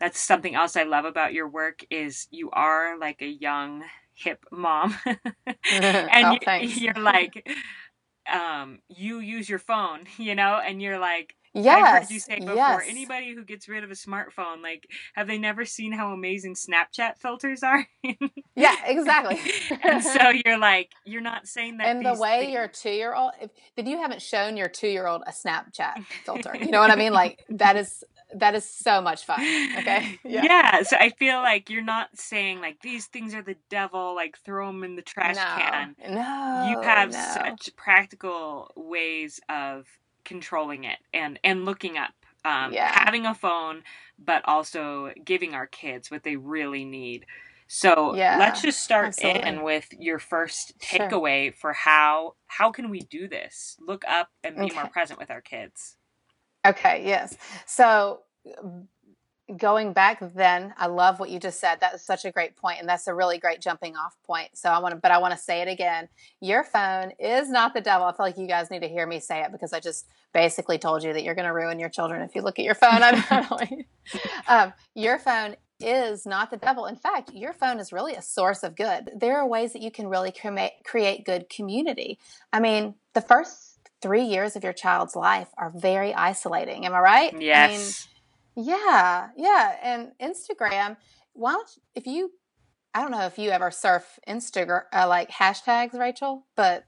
that's 0.00 0.18
something 0.18 0.54
else 0.54 0.76
I 0.76 0.82
love 0.82 1.04
about 1.04 1.34
your 1.34 1.48
work 1.48 1.84
is 1.90 2.26
you 2.30 2.50
are 2.50 2.98
like 2.98 3.22
a 3.22 3.28
young 3.28 3.84
hip 4.14 4.44
mom 4.50 4.96
and 5.06 6.38
oh, 6.46 6.54
you, 6.54 6.90
are 6.94 7.00
like 7.00 7.48
um 8.32 8.80
you 8.88 9.20
use 9.20 9.48
your 9.48 9.58
phone 9.58 10.00
you 10.18 10.34
know 10.34 10.60
and 10.64 10.82
you're 10.82 10.98
like 10.98 11.36
Yes. 11.52 12.10
You 12.10 12.20
say 12.20 12.38
before. 12.38 12.54
Yes. 12.54 12.82
Anybody 12.86 13.34
who 13.34 13.44
gets 13.44 13.68
rid 13.68 13.82
of 13.82 13.90
a 13.90 13.94
smartphone, 13.94 14.62
like, 14.62 14.88
have 15.14 15.26
they 15.26 15.38
never 15.38 15.64
seen 15.64 15.92
how 15.92 16.12
amazing 16.12 16.54
Snapchat 16.54 17.18
filters 17.18 17.62
are? 17.62 17.86
yeah, 18.54 18.76
exactly. 18.86 19.40
and 19.82 20.02
so 20.02 20.30
you're 20.44 20.58
like, 20.58 20.92
you're 21.04 21.20
not 21.20 21.46
saying 21.48 21.78
that. 21.78 21.88
And 21.88 22.06
the 22.06 22.14
way 22.14 22.42
things... 22.42 22.52
your 22.52 22.68
two 22.68 22.90
year 22.90 23.14
old, 23.14 23.32
if 23.40 23.86
you 23.86 23.98
haven't 23.98 24.22
shown 24.22 24.56
your 24.56 24.68
two 24.68 24.88
year 24.88 25.06
old 25.06 25.22
a 25.26 25.32
Snapchat 25.32 26.04
filter, 26.24 26.56
you 26.56 26.70
know 26.70 26.80
what 26.80 26.90
I 26.90 26.96
mean? 26.96 27.12
Like 27.12 27.44
that 27.48 27.76
is 27.76 28.04
that 28.36 28.54
is 28.54 28.68
so 28.68 29.00
much 29.00 29.24
fun. 29.24 29.40
Okay. 29.78 30.18
Yeah. 30.24 30.44
yeah. 30.44 30.82
So 30.82 30.96
I 30.98 31.10
feel 31.10 31.36
like 31.36 31.70
you're 31.70 31.82
not 31.82 32.08
saying 32.14 32.60
like 32.60 32.80
these 32.82 33.06
things 33.06 33.34
are 33.34 33.42
the 33.42 33.56
devil, 33.68 34.14
like 34.14 34.38
throw 34.38 34.66
them 34.66 34.84
in 34.84 34.96
the 34.96 35.02
trash 35.02 35.36
no, 35.36 35.42
can. 35.42 35.96
No. 36.08 36.68
You 36.70 36.80
have 36.82 37.12
no. 37.12 37.30
such 37.34 37.74
practical 37.76 38.70
ways 38.76 39.40
of 39.48 39.86
controlling 40.24 40.84
it 40.84 40.98
and 41.12 41.38
and 41.42 41.64
looking 41.64 41.96
up 41.96 42.12
um, 42.44 42.72
yeah. 42.72 42.90
having 42.92 43.26
a 43.26 43.34
phone, 43.34 43.82
but 44.18 44.42
also 44.46 45.12
giving 45.24 45.54
our 45.54 45.66
kids 45.66 46.10
what 46.10 46.22
they 46.22 46.36
really 46.36 46.84
need. 46.84 47.26
So 47.66 48.16
yeah, 48.16 48.36
let's 48.38 48.62
just 48.62 48.80
start 48.80 49.08
absolutely. 49.08 49.48
in 49.48 49.62
with 49.62 49.86
your 49.98 50.18
first 50.18 50.74
takeaway 50.80 51.46
sure. 51.46 51.52
for 51.52 51.72
how 51.72 52.34
how 52.46 52.72
can 52.72 52.90
we 52.90 53.00
do 53.00 53.28
this? 53.28 53.76
Look 53.80 54.04
up 54.08 54.28
and 54.42 54.56
be 54.56 54.62
okay. 54.62 54.74
more 54.74 54.88
present 54.88 55.18
with 55.20 55.30
our 55.30 55.40
kids. 55.40 55.96
Okay, 56.66 57.04
yes. 57.06 57.36
So 57.66 58.20
going 59.56 59.92
back 59.92 60.18
then, 60.34 60.74
I 60.76 60.86
love 60.86 61.18
what 61.18 61.30
you 61.30 61.40
just 61.40 61.60
said. 61.60 61.80
That 61.80 61.94
is 61.94 62.02
such 62.02 62.24
a 62.24 62.30
great 62.30 62.56
point, 62.56 62.80
and 62.80 62.88
that's 62.88 63.06
a 63.06 63.14
really 63.14 63.38
great 63.38 63.60
jumping 63.60 63.96
off 63.96 64.16
point. 64.24 64.50
So 64.54 64.70
I 64.70 64.78
want 64.78 64.94
to, 64.94 65.00
but 65.00 65.10
I 65.10 65.18
want 65.18 65.32
to 65.32 65.40
say 65.40 65.62
it 65.62 65.68
again. 65.68 66.08
Your 66.40 66.64
phone 66.64 67.12
is 67.18 67.50
not 67.50 67.74
the 67.74 67.80
devil. 67.80 68.06
I 68.06 68.12
feel 68.12 68.26
like 68.26 68.38
you 68.38 68.46
guys 68.46 68.70
need 68.70 68.82
to 68.82 68.88
hear 68.88 69.06
me 69.06 69.20
say 69.20 69.42
it 69.42 69.52
because 69.52 69.72
I 69.72 69.80
just 69.80 70.06
basically 70.32 70.78
told 70.78 71.02
you 71.02 71.12
that 71.12 71.22
you're 71.22 71.34
going 71.34 71.46
to 71.46 71.54
ruin 71.54 71.78
your 71.78 71.88
children 71.88 72.22
if 72.22 72.34
you 72.34 72.42
look 72.42 72.58
at 72.58 72.64
your 72.64 72.74
phone. 72.74 73.02
I'm 73.02 73.54
um, 74.48 74.72
your 74.94 75.18
phone 75.18 75.56
is 75.80 76.26
not 76.26 76.50
the 76.50 76.56
devil. 76.56 76.86
In 76.86 76.96
fact, 76.96 77.32
your 77.32 77.52
phone 77.52 77.80
is 77.80 77.92
really 77.92 78.14
a 78.14 78.22
source 78.22 78.62
of 78.62 78.76
good. 78.76 79.10
There 79.16 79.38
are 79.38 79.46
ways 79.46 79.72
that 79.72 79.82
you 79.82 79.90
can 79.90 80.08
really 80.08 80.32
create 80.32 80.72
create 80.84 81.24
good 81.24 81.48
community. 81.48 82.18
I 82.52 82.60
mean, 82.60 82.94
the 83.14 83.22
first 83.22 83.69
three 84.00 84.24
years 84.24 84.56
of 84.56 84.64
your 84.64 84.72
child's 84.72 85.14
life 85.16 85.48
are 85.58 85.70
very 85.70 86.14
isolating. 86.14 86.86
Am 86.86 86.94
I 86.94 87.00
right? 87.00 87.40
Yes. 87.40 88.08
I 88.56 88.60
mean, 88.60 88.68
yeah, 88.68 89.28
yeah. 89.36 89.76
And 89.82 90.12
Instagram, 90.20 90.96
why 91.32 91.52
don't 91.52 91.68
if 91.94 92.06
you, 92.06 92.32
I 92.94 93.02
don't 93.02 93.10
know 93.10 93.26
if 93.26 93.38
you 93.38 93.50
ever 93.50 93.70
surf 93.70 94.18
Instagram 94.28 94.82
uh, 94.92 95.06
like 95.08 95.30
hashtags, 95.30 95.98
Rachel, 95.98 96.46
but 96.56 96.84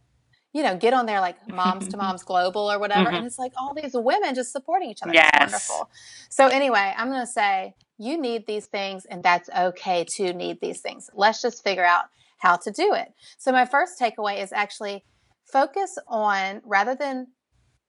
you 0.52 0.62
know, 0.62 0.76
get 0.76 0.92
on 0.92 1.06
there 1.06 1.20
like 1.20 1.36
moms 1.48 1.88
to 1.88 1.96
moms 1.96 2.22
global 2.24 2.70
or 2.70 2.78
whatever. 2.78 3.06
Mm-hmm. 3.06 3.16
And 3.16 3.26
it's 3.26 3.38
like 3.38 3.52
all 3.56 3.74
these 3.74 3.94
women 3.94 4.34
just 4.34 4.52
supporting 4.52 4.90
each 4.90 5.02
other. 5.02 5.12
Yes. 5.14 5.30
It's 5.34 5.40
wonderful. 5.40 5.90
So 6.28 6.48
anyway, 6.48 6.92
I'm 6.96 7.08
going 7.08 7.22
to 7.22 7.26
say 7.26 7.74
you 7.98 8.20
need 8.20 8.46
these 8.46 8.66
things 8.66 9.04
and 9.06 9.22
that's 9.22 9.48
okay 9.56 10.04
to 10.16 10.34
need 10.34 10.60
these 10.60 10.80
things. 10.80 11.08
Let's 11.14 11.40
just 11.40 11.62
figure 11.64 11.84
out 11.84 12.06
how 12.38 12.56
to 12.56 12.70
do 12.70 12.92
it. 12.92 13.14
So 13.38 13.52
my 13.52 13.64
first 13.64 13.98
takeaway 13.98 14.42
is 14.42 14.52
actually 14.52 15.04
focus 15.44 15.98
on 16.08 16.62
rather 16.64 16.94
than 16.94 17.28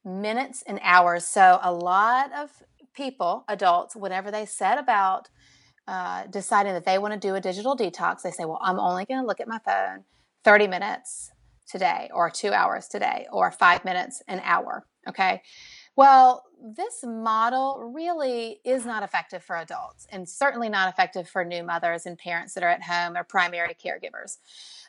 minutes 0.04 0.62
and 0.66 0.78
hours. 0.82 1.26
So, 1.26 1.58
a 1.62 1.72
lot 1.72 2.32
of 2.32 2.50
people, 2.94 3.44
adults, 3.48 3.96
whenever 3.96 4.30
they 4.30 4.46
set 4.46 4.78
about 4.78 5.28
uh, 5.86 6.24
deciding 6.26 6.72
that 6.74 6.84
they 6.84 6.98
want 6.98 7.14
to 7.14 7.20
do 7.20 7.34
a 7.34 7.40
digital 7.40 7.76
detox, 7.76 8.22
they 8.22 8.30
say, 8.30 8.44
Well, 8.44 8.60
I'm 8.62 8.78
only 8.78 9.04
going 9.04 9.20
to 9.20 9.26
look 9.26 9.40
at 9.40 9.48
my 9.48 9.58
phone 9.58 10.04
30 10.44 10.68
minutes 10.68 11.30
today, 11.66 12.10
or 12.12 12.30
two 12.30 12.52
hours 12.52 12.88
today, 12.88 13.26
or 13.32 13.50
five 13.50 13.84
minutes 13.84 14.22
an 14.28 14.40
hour. 14.44 14.86
Okay. 15.08 15.42
Well, 15.96 16.44
this 16.60 17.04
model 17.04 17.92
really 17.94 18.60
is 18.64 18.84
not 18.84 19.02
effective 19.02 19.44
for 19.44 19.56
adults 19.56 20.06
and 20.10 20.28
certainly 20.28 20.68
not 20.68 20.88
effective 20.88 21.28
for 21.28 21.44
new 21.44 21.62
mothers 21.62 22.06
and 22.06 22.18
parents 22.18 22.54
that 22.54 22.64
are 22.64 22.68
at 22.68 22.82
home 22.82 23.16
or 23.16 23.22
primary 23.22 23.74
caregivers 23.74 24.38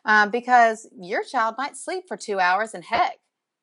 um, 0.06 0.30
because 0.30 0.88
your 0.98 1.24
child 1.24 1.56
might 1.58 1.76
sleep 1.76 2.06
for 2.08 2.18
two 2.18 2.40
hours 2.40 2.74
and 2.74 2.84
heck 2.84 3.18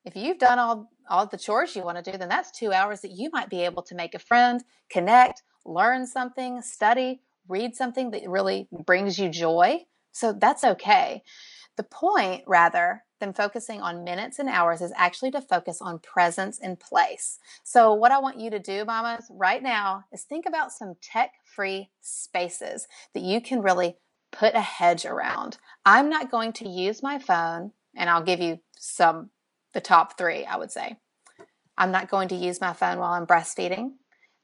if 0.05 0.16
you've 0.16 0.38
done 0.38 0.59
all 0.59 0.90
all 1.09 1.26
the 1.26 1.38
chores 1.38 1.74
you 1.76 1.83
want 1.83 2.02
to 2.02 2.11
do 2.12 2.16
then 2.18 2.28
that's 2.28 2.50
two 2.50 2.72
hours 2.72 3.00
that 3.00 3.12
you 3.12 3.31
might 3.33 3.50
be 3.50 3.64
able 3.64 3.83
to 3.83 3.94
make 3.94 4.14
a 4.14 4.18
friend 4.18 4.64
connect 4.90 5.42
learn 5.64 6.07
something 6.07 6.61
study 6.62 7.20
read 7.48 7.74
something 7.74 8.11
that 8.11 8.22
really 8.28 8.68
brings 8.87 9.18
you 9.18 9.28
joy 9.28 9.78
so 10.12 10.33
that's 10.33 10.64
okay 10.64 11.22
the 11.76 11.83
point 11.83 12.42
rather 12.46 13.02
than 13.22 13.33
focusing 13.33 13.81
on 13.81 14.02
minutes 14.02 14.40
and 14.40 14.48
hours 14.48 14.83
is 14.83 14.92
actually 14.96 15.31
to 15.31 15.40
focus 15.40 15.81
on 15.81 16.00
presence 16.00 16.59
and 16.61 16.78
place. 16.81 17.38
So, 17.62 17.94
what 17.94 18.11
I 18.11 18.18
want 18.18 18.40
you 18.40 18.50
to 18.50 18.59
do, 18.59 18.85
mamas, 18.85 19.26
right 19.31 19.62
now 19.62 20.05
is 20.12 20.22
think 20.24 20.44
about 20.44 20.72
some 20.72 20.94
tech 21.00 21.31
free 21.44 21.90
spaces 22.00 22.88
that 23.14 23.22
you 23.22 23.40
can 23.40 23.62
really 23.62 23.96
put 24.33 24.55
a 24.55 24.61
hedge 24.61 25.07
around. 25.07 25.59
I'm 25.85 26.09
not 26.09 26.31
going 26.31 26.53
to 26.55 26.68
use 26.68 27.03
my 27.03 27.18
phone, 27.18 27.73
and 27.95 28.11
I'll 28.11 28.23
give 28.23 28.40
you 28.40 28.59
some, 28.79 29.31
the 29.75 29.81
top 29.81 30.18
three, 30.18 30.45
I 30.45 30.57
would 30.57 30.73
say. 30.73 30.97
I'm 31.79 31.92
not 31.92 32.11
going 32.11 32.29
to 32.29 32.35
use 32.35 32.61
my 32.61 32.73
phone 32.73 32.99
while 32.99 33.12
I'm 33.12 33.27
breastfeeding. 33.27 33.92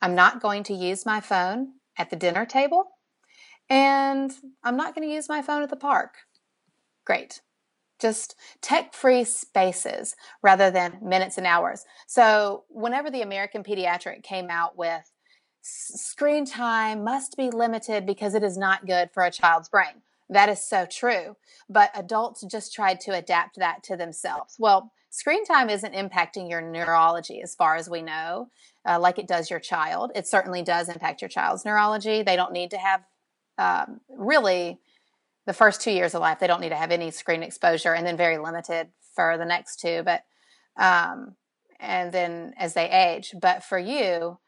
I'm 0.00 0.14
not 0.14 0.40
going 0.40 0.62
to 0.64 0.74
use 0.74 1.04
my 1.04 1.20
phone 1.20 1.72
at 1.96 2.10
the 2.10 2.16
dinner 2.16 2.46
table. 2.46 2.84
And 3.68 4.32
I'm 4.62 4.76
not 4.76 4.94
going 4.94 5.06
to 5.06 5.14
use 5.14 5.28
my 5.28 5.42
phone 5.42 5.62
at 5.62 5.70
the 5.70 5.76
park. 5.76 6.14
Great. 7.04 7.42
Just 7.98 8.36
tech 8.62 8.94
free 8.94 9.24
spaces 9.24 10.14
rather 10.42 10.70
than 10.70 10.98
minutes 11.02 11.36
and 11.36 11.46
hours. 11.46 11.84
So, 12.06 12.64
whenever 12.68 13.10
the 13.10 13.22
American 13.22 13.64
Pediatric 13.64 14.22
came 14.22 14.50
out 14.50 14.78
with 14.78 15.10
screen 15.68 16.44
time 16.44 17.04
must 17.04 17.36
be 17.36 17.50
limited 17.50 18.06
because 18.06 18.34
it 18.34 18.42
is 18.42 18.56
not 18.56 18.86
good 18.86 19.10
for 19.12 19.24
a 19.24 19.30
child's 19.30 19.68
brain. 19.68 20.02
That 20.30 20.48
is 20.48 20.62
so 20.62 20.86
true. 20.86 21.36
But 21.68 21.90
adults 21.94 22.44
just 22.50 22.74
tried 22.74 23.00
to 23.00 23.12
adapt 23.12 23.58
that 23.58 23.82
to 23.84 23.96
themselves. 23.96 24.56
Well, 24.58 24.92
screen 25.10 25.44
time 25.44 25.70
isn't 25.70 25.94
impacting 25.94 26.50
your 26.50 26.60
neurology 26.60 27.40
as 27.42 27.54
far 27.54 27.76
as 27.76 27.88
we 27.88 28.02
know, 28.02 28.48
uh, 28.86 28.98
like 28.98 29.18
it 29.18 29.28
does 29.28 29.50
your 29.50 29.60
child. 29.60 30.12
It 30.14 30.26
certainly 30.26 30.62
does 30.62 30.88
impact 30.88 31.22
your 31.22 31.28
child's 31.28 31.64
neurology. 31.64 32.22
They 32.22 32.36
don't 32.36 32.52
need 32.52 32.70
to 32.72 32.78
have 32.78 33.02
um, 33.58 34.00
really 34.08 34.78
the 35.46 35.54
first 35.54 35.80
two 35.80 35.90
years 35.90 36.14
of 36.14 36.20
life, 36.20 36.38
they 36.38 36.46
don't 36.46 36.60
need 36.60 36.68
to 36.68 36.76
have 36.76 36.92
any 36.92 37.10
screen 37.10 37.42
exposure 37.42 37.94
and 37.94 38.06
then 38.06 38.18
very 38.18 38.36
limited 38.36 38.88
for 39.14 39.38
the 39.38 39.46
next 39.46 39.80
two. 39.80 40.02
But, 40.04 40.24
um, 40.76 41.36
and 41.80 42.12
then 42.12 42.52
as 42.58 42.74
they 42.74 42.90
age. 42.90 43.34
But 43.40 43.64
for 43.64 43.78
you, 43.78 44.38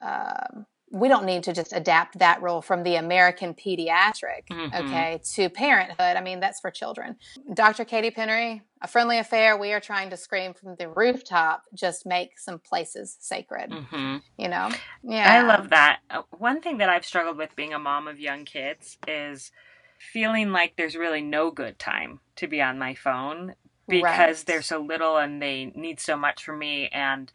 um, 0.00 0.66
we 0.90 1.08
don't 1.08 1.26
need 1.26 1.42
to 1.42 1.52
just 1.52 1.72
adapt 1.72 2.18
that 2.18 2.42
rule 2.42 2.62
from 2.62 2.82
the 2.82 2.96
American 2.96 3.54
pediatric, 3.54 4.46
mm-hmm. 4.50 4.74
okay, 4.74 5.20
to 5.34 5.48
parenthood. 5.50 6.16
I 6.16 6.20
mean, 6.22 6.40
that's 6.40 6.60
for 6.60 6.70
children. 6.70 7.16
Dr. 7.52 7.84
Katie 7.84 8.10
Penry, 8.10 8.62
a 8.80 8.88
friendly 8.88 9.18
affair. 9.18 9.56
We 9.56 9.72
are 9.72 9.80
trying 9.80 10.10
to 10.10 10.16
scream 10.16 10.54
from 10.54 10.76
the 10.76 10.88
rooftop, 10.88 11.64
just 11.74 12.06
make 12.06 12.38
some 12.38 12.58
places 12.58 13.16
sacred. 13.20 13.70
Mm-hmm. 13.70 14.16
You 14.38 14.48
know? 14.48 14.70
Yeah. 15.02 15.32
I 15.32 15.42
love 15.42 15.70
that. 15.70 16.00
Uh, 16.10 16.22
one 16.38 16.60
thing 16.60 16.78
that 16.78 16.88
I've 16.88 17.04
struggled 17.04 17.36
with 17.36 17.54
being 17.56 17.74
a 17.74 17.78
mom 17.78 18.08
of 18.08 18.18
young 18.18 18.44
kids 18.44 18.96
is 19.06 19.50
feeling 19.98 20.52
like 20.52 20.76
there's 20.76 20.96
really 20.96 21.22
no 21.22 21.50
good 21.50 21.78
time 21.78 22.20
to 22.36 22.46
be 22.46 22.62
on 22.62 22.78
my 22.78 22.94
phone 22.94 23.54
because 23.88 24.38
right. 24.38 24.44
there's 24.46 24.66
so 24.66 24.80
little 24.80 25.16
and 25.16 25.42
they 25.42 25.72
need 25.74 25.98
so 25.98 26.16
much 26.16 26.44
from 26.44 26.58
me. 26.58 26.88
And 26.88 27.30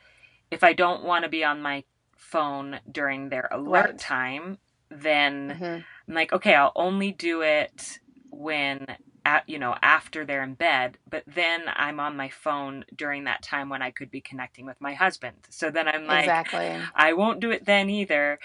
if 0.49 0.63
I 0.63 0.73
don't 0.73 1.03
want 1.03 1.23
to 1.23 1.29
be 1.29 1.43
on 1.43 1.61
my 1.61 1.83
phone 2.23 2.79
during 2.91 3.29
their 3.29 3.47
alert 3.51 3.85
right. 3.85 3.97
time, 3.99 4.57
then 4.89 5.49
mm-hmm. 5.49 5.63
I'm 6.07 6.13
like, 6.13 6.33
okay, 6.33 6.55
I'll 6.55 6.71
only 6.75 7.11
do 7.11 7.41
it 7.41 7.99
when 8.31 8.87
at, 9.25 9.47
you 9.47 9.57
know 9.57 9.75
after 9.81 10.25
they're 10.25 10.43
in 10.43 10.53
bed 10.53 10.97
but 11.09 11.23
then 11.27 11.61
i'm 11.75 11.99
on 11.99 12.17
my 12.17 12.29
phone 12.29 12.83
during 12.95 13.23
that 13.23 13.41
time 13.41 13.69
when 13.69 13.81
i 13.81 13.91
could 13.91 14.11
be 14.11 14.21
connecting 14.21 14.65
with 14.65 14.79
my 14.81 14.93
husband 14.93 15.37
so 15.49 15.69
then 15.69 15.87
i'm 15.87 16.05
like 16.05 16.23
exactly. 16.23 16.75
i 16.95 17.13
won't 17.13 17.39
do 17.39 17.51
it 17.51 17.65
then 17.65 17.89
either 17.89 18.39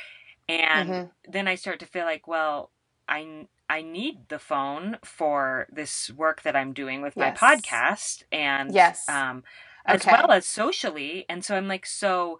and 0.48 0.88
mm-hmm. 0.88 1.32
then 1.32 1.48
i 1.48 1.54
start 1.54 1.80
to 1.80 1.86
feel 1.86 2.04
like 2.04 2.28
well 2.28 2.70
i 3.08 3.46
i 3.68 3.82
need 3.82 4.28
the 4.28 4.38
phone 4.38 4.98
for 5.02 5.66
this 5.72 6.10
work 6.10 6.42
that 6.42 6.54
i'm 6.54 6.72
doing 6.72 7.02
with 7.02 7.14
yes. 7.16 7.36
my 7.40 7.56
podcast 7.56 8.22
and 8.30 8.72
yes 8.72 9.08
um 9.08 9.42
as 9.84 10.02
okay. 10.02 10.12
well 10.12 10.30
as 10.30 10.46
socially 10.46 11.24
and 11.28 11.44
so 11.44 11.56
i'm 11.56 11.66
like 11.66 11.86
so 11.86 12.38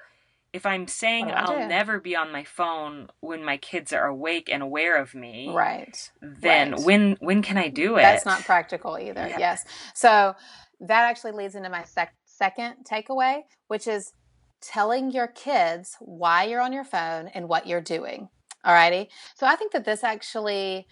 if 0.52 0.64
I'm 0.64 0.86
saying 0.88 1.30
I'll 1.30 1.68
never 1.68 2.00
be 2.00 2.16
on 2.16 2.32
my 2.32 2.44
phone 2.44 3.08
when 3.20 3.44
my 3.44 3.58
kids 3.58 3.92
are 3.92 4.06
awake 4.06 4.48
and 4.50 4.62
aware 4.62 4.96
of 4.96 5.14
me, 5.14 5.50
right? 5.50 6.10
Then 6.22 6.72
right. 6.72 6.80
when 6.80 7.16
when 7.20 7.42
can 7.42 7.58
I 7.58 7.68
do 7.68 7.96
it? 7.96 8.02
That's 8.02 8.24
not 8.24 8.44
practical 8.44 8.98
either. 8.98 9.26
Yeah. 9.28 9.38
Yes. 9.38 9.64
So 9.94 10.34
that 10.80 11.02
actually 11.02 11.32
leads 11.32 11.54
into 11.54 11.68
my 11.68 11.84
sec- 11.84 12.14
second 12.24 12.76
takeaway, 12.90 13.42
which 13.66 13.86
is 13.86 14.12
telling 14.60 15.10
your 15.10 15.28
kids 15.28 15.96
why 16.00 16.44
you're 16.44 16.60
on 16.60 16.72
your 16.72 16.84
phone 16.84 17.28
and 17.28 17.48
what 17.48 17.66
you're 17.66 17.80
doing. 17.80 18.28
Alrighty. 18.64 19.08
So 19.36 19.46
I 19.46 19.56
think 19.56 19.72
that 19.72 19.84
this 19.84 20.02
actually 20.02 20.86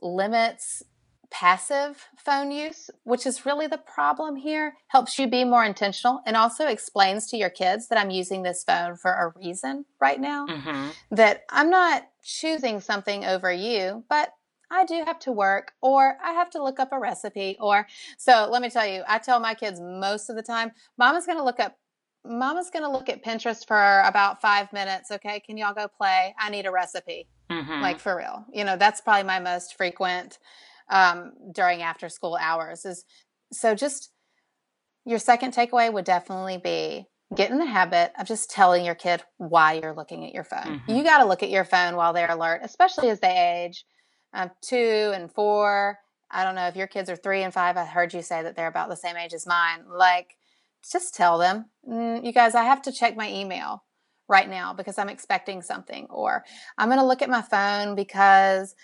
limits 0.00 0.82
passive 1.30 2.08
phone 2.16 2.50
use, 2.50 2.90
which 3.04 3.26
is 3.26 3.46
really 3.46 3.66
the 3.66 3.78
problem 3.78 4.36
here, 4.36 4.74
helps 4.88 5.18
you 5.18 5.28
be 5.28 5.44
more 5.44 5.64
intentional 5.64 6.20
and 6.26 6.36
also 6.36 6.66
explains 6.66 7.26
to 7.26 7.36
your 7.36 7.50
kids 7.50 7.88
that 7.88 7.98
I'm 7.98 8.10
using 8.10 8.42
this 8.42 8.64
phone 8.64 8.96
for 8.96 9.12
a 9.12 9.32
reason 9.38 9.84
right 10.00 10.20
now. 10.20 10.46
Mm-hmm. 10.46 10.88
That 11.10 11.44
I'm 11.50 11.70
not 11.70 12.08
choosing 12.22 12.80
something 12.80 13.24
over 13.24 13.52
you, 13.52 14.04
but 14.08 14.30
I 14.70 14.84
do 14.84 15.02
have 15.04 15.18
to 15.20 15.32
work 15.32 15.72
or 15.80 16.16
I 16.22 16.32
have 16.32 16.50
to 16.50 16.62
look 16.62 16.80
up 16.80 16.92
a 16.92 16.98
recipe 16.98 17.56
or 17.60 17.86
so 18.18 18.48
let 18.50 18.62
me 18.62 18.70
tell 18.70 18.86
you, 18.86 19.02
I 19.06 19.18
tell 19.18 19.38
my 19.38 19.54
kids 19.54 19.80
most 19.80 20.28
of 20.28 20.36
the 20.36 20.42
time, 20.42 20.72
mama's 20.98 21.26
going 21.26 21.38
to 21.38 21.44
look 21.44 21.60
up 21.60 21.76
Mama's 22.28 22.70
going 22.70 22.82
to 22.82 22.90
look 22.90 23.08
at 23.08 23.24
Pinterest 23.24 23.64
for 23.64 24.00
about 24.04 24.40
five 24.40 24.72
minutes. 24.72 25.12
Okay. 25.12 25.40
Can 25.40 25.56
y'all 25.56 25.74
go 25.74 25.86
play? 25.86 26.34
I 26.38 26.50
need 26.50 26.66
a 26.66 26.72
recipe. 26.72 27.28
Mm-hmm. 27.50 27.80
Like 27.80 28.00
for 28.00 28.16
real. 28.16 28.44
You 28.52 28.64
know, 28.64 28.76
that's 28.76 29.00
probably 29.00 29.22
my 29.22 29.38
most 29.38 29.76
frequent 29.76 30.38
um, 30.90 31.32
during 31.52 31.82
after 31.82 32.08
school 32.08 32.36
hours 32.40 32.84
is 32.84 33.04
so 33.52 33.74
just 33.74 34.10
your 35.04 35.18
second 35.18 35.54
takeaway 35.54 35.92
would 35.92 36.04
definitely 36.04 36.58
be 36.58 37.06
get 37.34 37.50
in 37.50 37.58
the 37.58 37.66
habit 37.66 38.12
of 38.18 38.26
just 38.26 38.50
telling 38.50 38.84
your 38.84 38.94
kid 38.94 39.22
why 39.38 39.74
you're 39.74 39.94
looking 39.94 40.24
at 40.24 40.32
your 40.32 40.44
phone. 40.44 40.80
Mm-hmm. 40.80 40.94
You 40.94 41.02
got 41.02 41.18
to 41.18 41.24
look 41.24 41.42
at 41.42 41.50
your 41.50 41.64
phone 41.64 41.96
while 41.96 42.12
they're 42.12 42.30
alert, 42.30 42.60
especially 42.62 43.10
as 43.10 43.20
they 43.20 43.64
age 43.66 43.84
um, 44.32 44.50
two 44.62 45.12
and 45.14 45.32
four. 45.32 45.98
I 46.30 46.44
don't 46.44 46.54
know 46.54 46.66
if 46.66 46.76
your 46.76 46.86
kids 46.86 47.08
are 47.08 47.16
three 47.16 47.42
and 47.42 47.54
five. 47.54 47.76
I 47.76 47.84
heard 47.84 48.14
you 48.14 48.22
say 48.22 48.42
that 48.42 48.56
they're 48.56 48.66
about 48.68 48.88
the 48.88 48.96
same 48.96 49.16
age 49.16 49.32
as 49.32 49.46
mine. 49.46 49.84
Like, 49.88 50.36
just 50.92 51.14
tell 51.14 51.38
them, 51.38 51.66
mm, 51.88 52.24
you 52.24 52.32
guys, 52.32 52.54
I 52.54 52.64
have 52.64 52.82
to 52.82 52.92
check 52.92 53.16
my 53.16 53.30
email 53.30 53.82
right 54.28 54.48
now 54.48 54.72
because 54.72 54.98
I'm 54.98 55.08
expecting 55.08 55.62
something, 55.62 56.06
or 56.10 56.44
I'm 56.78 56.88
going 56.88 57.00
to 57.00 57.06
look 57.06 57.22
at 57.22 57.30
my 57.30 57.42
phone 57.42 57.94
because 57.94 58.74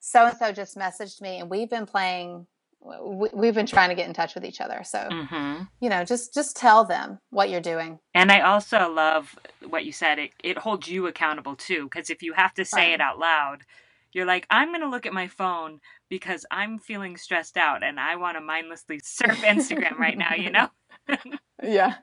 so 0.00 0.26
and 0.26 0.36
so 0.36 0.52
just 0.52 0.76
messaged 0.76 1.20
me 1.20 1.38
and 1.38 1.50
we've 1.50 1.70
been 1.70 1.86
playing 1.86 2.46
we, 2.80 3.46
have 3.46 3.56
been 3.56 3.66
trying 3.66 3.88
to 3.88 3.96
get 3.96 4.06
in 4.06 4.14
touch 4.14 4.36
with 4.36 4.44
each 4.44 4.60
other. 4.60 4.82
So 4.84 4.98
mm-hmm. 4.98 5.64
you 5.80 5.88
know 5.88 6.04
just 6.04 6.32
just 6.32 6.56
tell 6.56 6.84
them 6.84 7.18
what 7.30 7.50
you're 7.50 7.60
doing. 7.60 7.98
And 8.14 8.30
i 8.30 8.40
also 8.40 8.90
love 8.90 9.36
what 9.68 9.84
you 9.84 9.92
said. 9.92 10.18
It, 10.18 10.30
it 10.42 10.58
holds 10.58 10.88
you 10.88 11.06
accountable 11.06 11.56
too 11.56 11.84
because 11.84 12.08
if 12.08 12.22
you 12.22 12.32
have 12.34 12.54
to 12.54 12.64
say 12.64 12.90
right. 12.90 12.94
it 12.94 13.00
out 13.00 13.18
loud 13.18 13.64
you're 14.12 14.26
like 14.26 14.46
i'm 14.50 14.68
going 14.68 14.80
to 14.80 14.88
look 14.88 15.06
at 15.06 15.12
my 15.12 15.28
phone 15.28 15.80
because 16.08 16.46
i'm 16.50 16.78
feeling 16.78 17.16
stressed 17.16 17.56
out 17.56 17.82
and 17.82 18.00
i 18.00 18.16
want 18.16 18.36
to 18.36 18.40
mindlessly 18.40 19.00
surf 19.02 19.40
instagram 19.42 19.98
right 19.98 20.18
now 20.18 20.34
you 20.34 20.50
know? 20.50 20.68
Yeah 21.62 21.94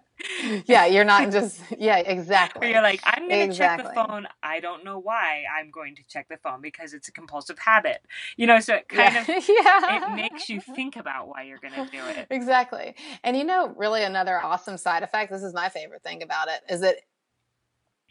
yeah, 0.66 0.86
you're 0.86 1.04
not 1.04 1.32
just 1.32 1.62
yeah, 1.78 1.98
exactly. 2.06 2.72
you're 2.72 2.82
like, 2.82 3.02
I'm 3.04 3.28
gonna 3.28 3.44
exactly. 3.44 3.86
check 3.86 3.96
the 3.96 4.08
phone. 4.08 4.28
I 4.42 4.60
don't 4.60 4.84
know 4.84 5.00
why 5.00 5.44
I'm 5.58 5.72
going 5.72 5.96
to 5.96 6.04
check 6.08 6.28
the 6.30 6.38
phone 6.38 6.62
because 6.62 6.94
it's 6.94 7.08
a 7.08 7.12
compulsive 7.12 7.60
habit. 7.60 8.02
You 8.38 8.48
know, 8.48 8.60
so 8.60 8.76
it 8.76 8.90
kind 8.90 9.14
yeah. 9.14 9.22
of 9.22 9.28
yeah. 9.50 10.14
it 10.14 10.16
makes 10.16 10.50
you 10.50 10.62
think 10.62 10.96
about 10.96 11.28
why 11.28 11.44
you're 11.44 11.60
gonna 11.60 11.90
do 11.92 12.00
it. 12.06 12.28
Exactly. 12.30 12.96
And 13.24 13.38
you 13.38 13.44
know, 13.44 13.74
really 13.78 14.04
another 14.04 14.42
awesome 14.42 14.78
side 14.78 15.04
effect, 15.04 15.32
this 15.32 15.44
is 15.44 15.54
my 15.54 15.70
favorite 15.70 16.04
thing 16.04 16.24
about 16.24 16.48
it, 16.48 16.62
is 16.74 16.82
that 16.82 16.96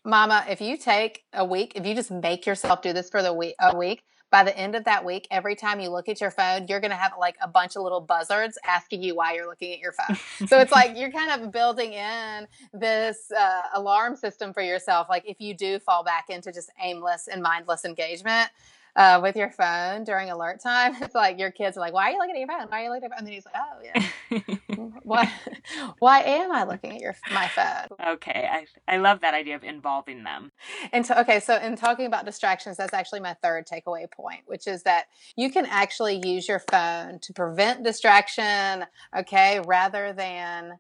Mama, 0.05 0.45
if 0.51 0.61
you 0.61 0.77
take 0.77 1.25
a 1.33 1.45
week, 1.45 1.73
if 1.77 1.87
you 1.87 1.95
just 1.95 2.11
make 2.11 2.45
yourself 2.45 2.83
do 2.83 2.93
this 2.93 3.09
for 3.09 3.23
the 3.23 3.33
week 3.33 3.55
a 3.59 3.75
week, 3.75 4.03
by 4.35 4.43
the 4.43 4.59
end 4.59 4.75
of 4.75 4.83
that 4.83 5.05
week, 5.05 5.29
every 5.31 5.55
time 5.55 5.79
you 5.79 5.89
look 5.91 6.09
at 6.09 6.21
your 6.21 6.33
phone, 6.33 6.67
you're 6.67 6.81
going 6.81 6.91
to 6.91 6.97
have 6.97 7.13
like 7.17 7.37
a 7.41 7.47
bunch 7.47 7.77
of 7.77 7.83
little 7.83 8.01
buzzards 8.01 8.59
asking 8.67 9.01
you 9.01 9.15
why 9.15 9.33
you're 9.33 9.47
looking 9.47 9.73
at 9.73 9.79
your 9.79 9.93
phone. 9.93 10.17
so 10.49 10.59
it's 10.59 10.73
like 10.73 10.99
you're 10.99 11.13
kind 11.13 11.41
of 11.41 11.53
building 11.53 11.93
in 11.93 12.49
this 12.73 13.31
uh, 13.31 13.63
alarm 13.75 14.17
system 14.17 14.53
for 14.53 14.61
yourself. 14.61 15.07
Like 15.09 15.23
if 15.25 15.41
you 15.41 15.55
do 15.55 15.79
fall 15.79 16.03
back 16.03 16.31
into 16.31 16.51
just 16.51 16.69
aimless 16.83 17.29
and 17.29 17.45
mindless 17.45 17.85
engagement, 17.85 18.51
uh, 18.97 19.21
with 19.23 19.37
your 19.37 19.51
phone 19.51 20.05
during 20.05 20.31
alert 20.31 20.61
time. 20.63 20.95
It's 21.05 21.15
like 21.15 21.39
your 21.39 21.51
kids 21.51 21.77
are 21.77 21.81
like, 21.81 21.93
"Why 21.93 22.09
are 22.09 22.13
you 22.13 22.19
looking 22.19 22.37
at 22.37 22.39
your 22.39 22.49
phone? 22.49 22.69
Why 22.69 22.81
are 22.81 22.85
you 22.85 22.91
looking 22.91 23.05
at 23.05 23.11
your 23.11 23.11
phone?" 23.11 23.19
And 23.19 23.27
then 23.27 23.35
he's 23.35 23.47
like, 23.47 23.55
"Oh 23.57 24.49
yeah, 24.77 24.97
why? 25.03 25.33
Why 25.99 26.21
am 26.21 26.53
I 26.53 26.65
looking 26.65 26.93
at 26.93 27.01
your 27.01 27.15
my 27.33 27.49
phone?" 27.49 28.15
Okay, 28.15 28.49
I 28.51 28.67
I 28.93 28.99
love 28.99 29.21
that 29.21 29.35
idea 29.35 29.57
of 29.57 29.65
involving 29.65 30.25
them. 30.25 30.53
And 30.93 31.05
so, 31.05 31.15
okay, 31.17 31.41
so 31.41 31.57
in 31.57 31.77
talking 31.77 32.07
about 32.07 32.25
distractions, 32.25 32.77
that's 32.77 32.95
actually 32.95 33.21
my 33.21 33.35
third 33.43 33.67
takeaway 33.67 34.11
point, 34.11 34.43
which 34.47 34.67
is 34.67 34.83
that 34.85 35.07
you 35.37 35.51
can 35.51 35.67
actually 35.67 36.21
use 36.25 36.49
your 36.49 36.63
phone 36.71 37.19
to 37.21 37.33
prevent 37.33 37.85
distraction. 37.85 38.85
Okay, 39.17 39.61
rather 39.67 40.13
than 40.13 40.79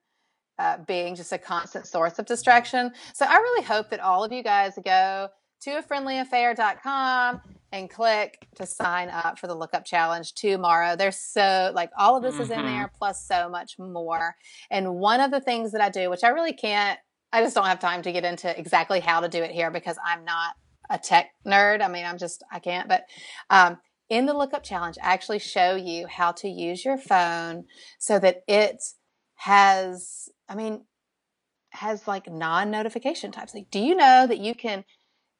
uh, 0.58 0.78
being 0.86 1.14
just 1.14 1.32
a 1.32 1.38
constant 1.38 1.86
source 1.86 2.18
of 2.18 2.26
distraction. 2.26 2.92
So 3.12 3.26
I 3.26 3.34
really 3.34 3.64
hope 3.64 3.90
that 3.90 4.00
all 4.00 4.24
of 4.24 4.32
you 4.32 4.42
guys 4.42 4.78
go 4.84 5.28
to 5.64 5.78
a 5.78 5.82
friendlyaffair.com 5.82 7.40
and 7.72 7.90
click 7.90 8.46
to 8.54 8.66
sign 8.66 9.08
up 9.08 9.38
for 9.38 9.46
the 9.46 9.54
lookup 9.54 9.84
challenge 9.84 10.34
tomorrow. 10.34 10.94
There's 10.94 11.16
so 11.16 11.72
like 11.74 11.90
all 11.98 12.16
of 12.16 12.22
this 12.22 12.34
mm-hmm. 12.34 12.42
is 12.42 12.50
in 12.50 12.58
mm-hmm. 12.58 12.66
there 12.66 12.92
plus 12.96 13.26
so 13.26 13.48
much 13.48 13.78
more. 13.78 14.36
And 14.70 14.94
one 14.96 15.20
of 15.20 15.30
the 15.30 15.40
things 15.40 15.72
that 15.72 15.80
I 15.80 15.88
do, 15.88 16.10
which 16.10 16.22
I 16.22 16.28
really 16.28 16.52
can't, 16.52 16.98
I 17.32 17.42
just 17.42 17.54
don't 17.54 17.66
have 17.66 17.80
time 17.80 18.02
to 18.02 18.12
get 18.12 18.24
into 18.24 18.56
exactly 18.58 19.00
how 19.00 19.20
to 19.20 19.28
do 19.28 19.42
it 19.42 19.50
here 19.50 19.70
because 19.70 19.96
I'm 20.04 20.24
not 20.24 20.54
a 20.90 20.98
tech 20.98 21.30
nerd. 21.46 21.82
I 21.82 21.88
mean, 21.88 22.04
I'm 22.04 22.18
just, 22.18 22.44
I 22.52 22.58
can't, 22.58 22.88
but, 22.88 23.04
um, 23.50 23.78
in 24.10 24.26
the 24.26 24.34
lookup 24.34 24.62
challenge, 24.62 24.98
I 25.02 25.14
actually 25.14 25.38
show 25.38 25.76
you 25.76 26.06
how 26.06 26.32
to 26.32 26.48
use 26.48 26.84
your 26.84 26.98
phone 26.98 27.64
so 27.98 28.18
that 28.18 28.42
it 28.46 28.82
has, 29.36 30.28
I 30.46 30.54
mean, 30.54 30.84
has 31.74 32.06
like 32.06 32.30
non 32.30 32.70
notification 32.70 33.32
types. 33.32 33.54
Like, 33.54 33.70
do 33.70 33.78
you 33.78 33.94
know 33.94 34.26
that 34.26 34.38
you 34.38 34.54
can 34.54 34.84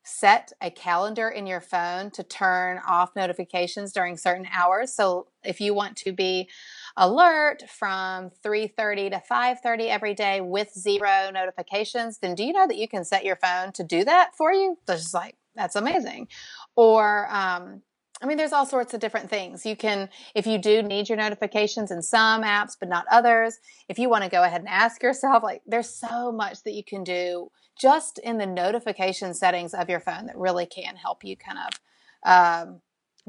set 0.05 0.53
a 0.61 0.71
calendar 0.71 1.29
in 1.29 1.47
your 1.47 1.61
phone 1.61 2.11
to 2.11 2.23
turn 2.23 2.79
off 2.87 3.17
notifications 3.17 3.93
during 3.93 4.17
certain 4.17 4.47
hours. 4.53 4.93
So 4.93 5.29
if 5.43 5.61
you 5.61 5.75
want 5.75 5.97
to 5.99 6.13
be 6.13 6.49
alert 6.97 7.65
from 7.69 8.31
3:30 8.43 9.11
to 9.11 9.21
5:30 9.21 9.89
every 9.89 10.15
day 10.15 10.41
with 10.41 10.73
zero 10.73 11.31
notifications, 11.33 12.19
then 12.19 12.35
do 12.35 12.45
you 12.45 12.53
know 12.53 12.67
that 12.67 12.77
you 12.77 12.87
can 12.87 13.05
set 13.05 13.25
your 13.25 13.37
phone 13.37 13.73
to 13.73 13.83
do 13.83 14.05
that 14.05 14.37
for 14.37 14.53
you? 14.53 14.79
That's 14.87 15.15
like 15.15 15.37
that's 15.55 15.77
amazing. 15.77 16.29
Or 16.77 17.29
um, 17.31 17.83
I 18.23 18.27
mean, 18.27 18.37
there's 18.37 18.53
all 18.53 18.67
sorts 18.67 18.95
of 18.95 19.01
different 19.01 19.29
things. 19.29 19.67
You 19.67 19.77
can, 19.77 20.09
if 20.35 20.47
you 20.47 20.57
do 20.57 20.83
need 20.83 21.09
your 21.09 21.19
notifications 21.19 21.91
in 21.91 22.01
some 22.01 22.43
apps, 22.43 22.77
but 22.79 22.89
not 22.89 23.07
others, 23.11 23.59
if 23.89 23.99
you 23.99 24.09
want 24.09 24.25
to 24.25 24.31
go 24.31 24.43
ahead 24.43 24.61
and 24.61 24.69
ask 24.69 25.03
yourself, 25.03 25.43
like, 25.43 25.63
there's 25.67 25.91
so 25.91 26.33
much 26.33 26.63
that 26.63 26.73
you 26.73 26.85
can 26.85 27.05
do 27.05 27.51
just 27.77 28.19
in 28.19 28.39
the 28.39 28.47
notification 28.47 29.35
settings 29.35 29.75
of 29.75 29.89
your 29.89 30.01
phone 30.01 30.27
that 30.27 30.37
really 30.37 30.67
can 30.67 30.97
help 30.97 31.25
you 31.25 31.37
kind 31.37 31.59
of 31.59 31.81
um, 32.27 32.81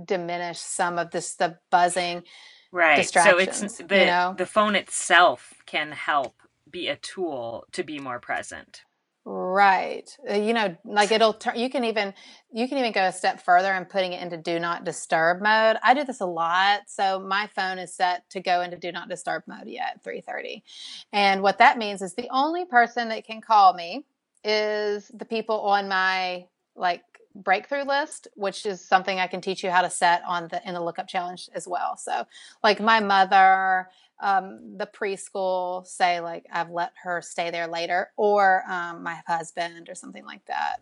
diminish 0.03 0.59
some 0.59 0.97
of 0.97 1.11
this 1.11 1.35
the 1.35 1.57
buzzing 1.71 2.23
right 2.71 3.09
so 3.09 3.37
it's 3.37 3.77
the 3.77 3.99
you 3.99 4.05
know? 4.05 4.35
the 4.37 4.45
phone 4.45 4.75
itself 4.75 5.53
can 5.65 5.91
help 5.91 6.41
be 6.69 6.87
a 6.87 6.95
tool 6.97 7.65
to 7.71 7.83
be 7.83 7.99
more 7.99 8.19
present 8.19 8.83
Right. 9.27 10.07
Uh, 10.29 10.35
you 10.35 10.53
know, 10.53 10.77
like 10.85 11.11
it'll 11.11 11.33
turn, 11.33 11.57
you 11.57 11.67
can 11.67 11.83
even, 11.83 12.13
you 12.53 12.67
can 12.67 12.77
even 12.77 12.91
go 12.91 13.05
a 13.05 13.11
step 13.11 13.43
further 13.43 13.71
and 13.71 13.89
putting 13.89 14.13
it 14.13 14.21
into 14.21 14.37
do 14.37 14.59
not 14.59 14.83
disturb 14.83 15.41
mode. 15.41 15.77
I 15.81 15.95
do 15.95 16.03
this 16.03 16.21
a 16.21 16.27
lot. 16.27 16.81
So 16.85 17.19
my 17.19 17.49
phone 17.55 17.79
is 17.79 17.91
set 17.91 18.29
to 18.29 18.39
go 18.39 18.61
into 18.61 18.77
do 18.77 18.91
not 18.91 19.09
disturb 19.09 19.41
mode 19.47 19.65
yet 19.65 20.03
330. 20.03 20.63
And 21.11 21.41
what 21.41 21.57
that 21.57 21.79
means 21.79 22.03
is 22.03 22.13
the 22.13 22.29
only 22.29 22.65
person 22.65 23.09
that 23.09 23.25
can 23.25 23.41
call 23.41 23.73
me 23.73 24.05
is 24.45 25.11
the 25.13 25.25
people 25.25 25.59
on 25.61 25.89
my 25.89 26.45
like 26.75 27.03
breakthrough 27.35 27.83
list, 27.83 28.27
which 28.35 28.65
is 28.65 28.79
something 28.79 29.19
I 29.19 29.27
can 29.27 29.41
teach 29.41 29.63
you 29.63 29.69
how 29.69 29.81
to 29.81 29.89
set 29.89 30.23
on 30.25 30.47
the, 30.47 30.61
in 30.65 30.73
the 30.73 30.81
lookup 30.81 31.07
challenge 31.07 31.49
as 31.53 31.67
well. 31.67 31.97
So 31.97 32.25
like 32.63 32.79
my 32.79 32.99
mother, 33.01 33.89
um, 34.21 34.77
the 34.77 34.87
preschool 34.87 35.85
say 35.85 36.21
like 36.21 36.45
I've 36.51 36.69
let 36.69 36.93
her 37.03 37.21
stay 37.21 37.51
there 37.51 37.67
later, 37.67 38.11
or 38.15 38.63
um, 38.69 39.03
my 39.03 39.19
husband 39.27 39.89
or 39.89 39.95
something 39.95 40.25
like 40.25 40.45
that. 40.45 40.77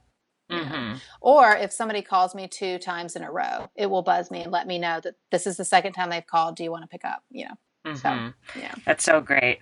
Mm-hmm. 0.52 0.98
Or 1.22 1.56
if 1.56 1.72
somebody 1.72 2.04
calls 2.04 2.36
me 2.36 2.48
two 2.48 2.78
times 2.78 3.16
in 3.16 3.24
a 3.24 3.32
row, 3.32 3.70
it 3.76 3.90
will 3.90 4.04
buzz 4.04 4.30
me 4.30 4.44
and 4.44 4.52
let 4.52 4.68
me 4.68 4.78
know 4.78 5.00
that 5.00 5.16
this 5.32 5.48
is 5.48 5.58
the 5.58 5.66
second 5.66 5.94
time 5.94 6.10
they've 6.10 6.28
called. 6.28 6.56
Do 6.56 6.64
you 6.64 6.72
want 6.72 6.84
to 6.84 6.88
pick 6.88 7.06
up? 7.06 7.24
You 7.32 7.46
know. 7.46 7.56
Mm-hmm. 7.86 7.98
So, 7.98 8.60
yeah. 8.60 8.76
That's 8.86 9.04
so 9.04 9.22
great. 9.22 9.60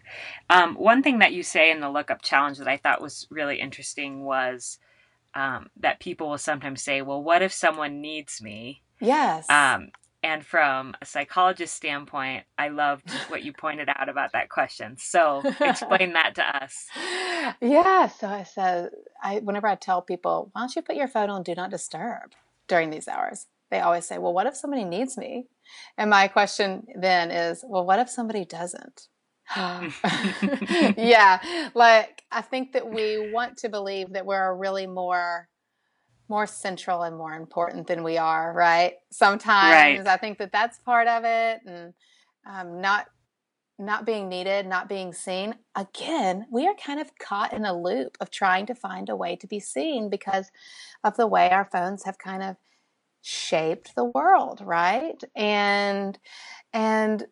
Um, 0.50 0.76
one 0.76 1.02
thing 1.02 1.20
that 1.20 1.34
you 1.34 1.44
say 1.44 1.72
in 1.72 1.80
the 1.80 1.90
lookup 1.90 2.22
challenge 2.22 2.58
that 2.60 2.68
I 2.68 2.78
thought 2.78 3.02
was 3.02 3.28
really 3.30 3.60
interesting 3.60 4.24
was 4.24 4.78
um, 5.34 5.70
that 5.78 6.00
people 6.00 6.30
will 6.30 6.38
sometimes 6.38 6.82
say, 6.82 7.02
well, 7.02 7.22
what 7.22 7.42
if 7.42 7.52
someone 7.54 8.02
needs 8.02 8.42
me? 8.42 8.84
Yes. 9.00 9.50
Um, 9.50 9.90
and 10.24 10.46
from 10.46 10.94
a 11.02 11.06
psychologist 11.06 11.76
standpoint, 11.76 12.44
I 12.58 12.68
loved 12.68 13.10
what 13.30 13.44
you 13.44 13.54
pointed 13.54 13.90
out 13.90 14.08
about 14.08 14.34
that 14.34 14.50
question. 14.50 14.96
So 15.00 15.42
explain 15.60 16.14
that 16.14 16.36
to 16.36 16.64
us. 16.64 16.88
Yeah. 17.60 18.08
So 18.08 18.28
I 18.28 18.44
said, 18.44 18.92
I 19.24 19.40
whenever 19.40 19.68
I 19.68 19.76
tell 19.76 20.02
people, 20.02 20.50
why 20.54 20.62
don't 20.62 20.76
you 20.76 20.84
put 20.84 20.96
your 20.96 21.08
phone 21.08 21.32
on 21.32 21.42
do 21.42 21.56
not 21.56 21.72
disturb 21.72 22.34
during 22.68 22.92
these 22.92 23.08
hours? 23.08 23.48
They 23.72 23.80
always 23.80 24.06
say, 24.06 24.18
well, 24.18 24.34
what 24.34 24.48
if 24.48 24.56
somebody 24.56 24.84
needs 24.84 25.18
me? 25.18 25.48
And 25.98 26.10
my 26.10 26.28
question 26.28 26.86
then 26.96 27.32
is, 27.32 27.64
well, 27.66 27.86
what 27.86 28.00
if 28.00 28.10
somebody 28.10 28.46
doesn't? 28.46 29.08
yeah. 29.56 31.40
Like 31.74 32.24
I 32.32 32.42
think 32.42 32.74
that 32.74 32.88
we 32.88 33.32
want 33.32 33.58
to 33.58 33.70
believe 33.70 34.14
that 34.14 34.26
we're 34.26 34.56
really 34.56 34.88
more 34.88 35.50
more 36.32 36.48
central 36.48 37.04
and 37.04 37.18
more 37.18 37.34
important 37.34 37.88
than 37.88 38.04
we 38.04 38.18
are, 38.18 38.54
right? 38.54 38.94
Sometimes 39.12 40.00
right. 40.00 40.08
I 40.08 40.16
think 40.16 40.38
that 40.38 40.54
that's 40.54 40.80
part 40.80 41.10
of 41.10 41.26
it, 41.26 41.60
and 41.66 41.94
um, 42.50 42.80
not 42.80 43.08
not 43.78 44.06
being 44.06 44.30
needed, 44.30 44.66
not 44.66 44.88
being 44.88 45.12
seen. 45.12 45.56
Again, 45.76 46.46
we 46.52 46.68
are 46.68 46.76
kind 46.76 47.00
of 47.00 47.18
caught 47.18 47.52
in 47.52 47.66
a 47.66 47.78
loop 47.78 48.16
of 48.22 48.30
trying 48.30 48.66
to 48.68 48.76
find 48.76 49.10
a 49.10 49.16
way 49.16 49.36
to 49.36 49.48
be 49.48 49.60
seen 49.60 50.10
because 50.10 50.52
of 51.04 51.18
the 51.18 51.28
way 51.28 51.50
our 51.50 51.68
phones 51.72 52.06
have 52.06 52.18
kind 52.18 52.44
of 52.44 52.56
shaped 53.22 53.96
the 53.96 54.06
world, 54.06 54.62
right? 54.64 55.22
And 55.36 56.18
and 56.74 57.26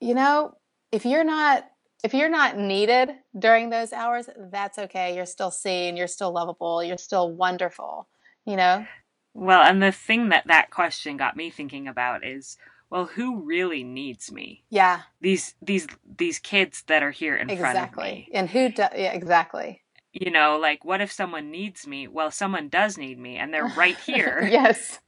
you 0.00 0.14
know, 0.14 0.54
if 0.92 1.04
you're 1.04 1.24
not 1.24 1.64
if 2.04 2.14
you're 2.14 2.28
not 2.28 2.56
needed 2.56 3.10
during 3.38 3.70
those 3.70 3.92
hours, 3.92 4.28
that's 4.52 4.78
okay. 4.78 5.16
You're 5.16 5.26
still 5.26 5.50
seen, 5.50 5.96
you're 5.96 6.06
still 6.06 6.32
lovable, 6.32 6.82
you're 6.82 6.98
still 6.98 7.32
wonderful 7.32 8.08
you 8.48 8.56
know? 8.56 8.86
Well, 9.34 9.62
and 9.62 9.82
the 9.82 9.92
thing 9.92 10.30
that 10.30 10.46
that 10.46 10.70
question 10.70 11.16
got 11.16 11.36
me 11.36 11.50
thinking 11.50 11.86
about 11.86 12.24
is 12.26 12.56
well 12.90 13.04
who 13.04 13.42
really 13.42 13.84
needs 13.84 14.32
me 14.32 14.64
yeah 14.70 15.02
these 15.20 15.54
these 15.60 15.86
these 16.16 16.38
kids 16.38 16.82
that 16.86 17.02
are 17.02 17.10
here 17.10 17.36
in 17.36 17.50
exactly. 17.50 17.60
front 17.60 17.78
of 17.78 17.96
me 17.98 18.26
Exactly. 18.28 18.28
and 18.32 18.48
who 18.48 18.68
do, 18.70 18.82
yeah 18.98 19.12
exactly 19.12 19.82
you 20.14 20.30
know 20.30 20.58
like 20.58 20.86
what 20.86 21.02
if 21.02 21.12
someone 21.12 21.50
needs 21.50 21.86
me 21.86 22.08
well 22.08 22.30
someone 22.30 22.70
does 22.70 22.96
need 22.96 23.18
me 23.18 23.36
and 23.36 23.52
they're 23.52 23.66
right 23.76 23.98
here 24.06 24.48
yes 24.50 25.00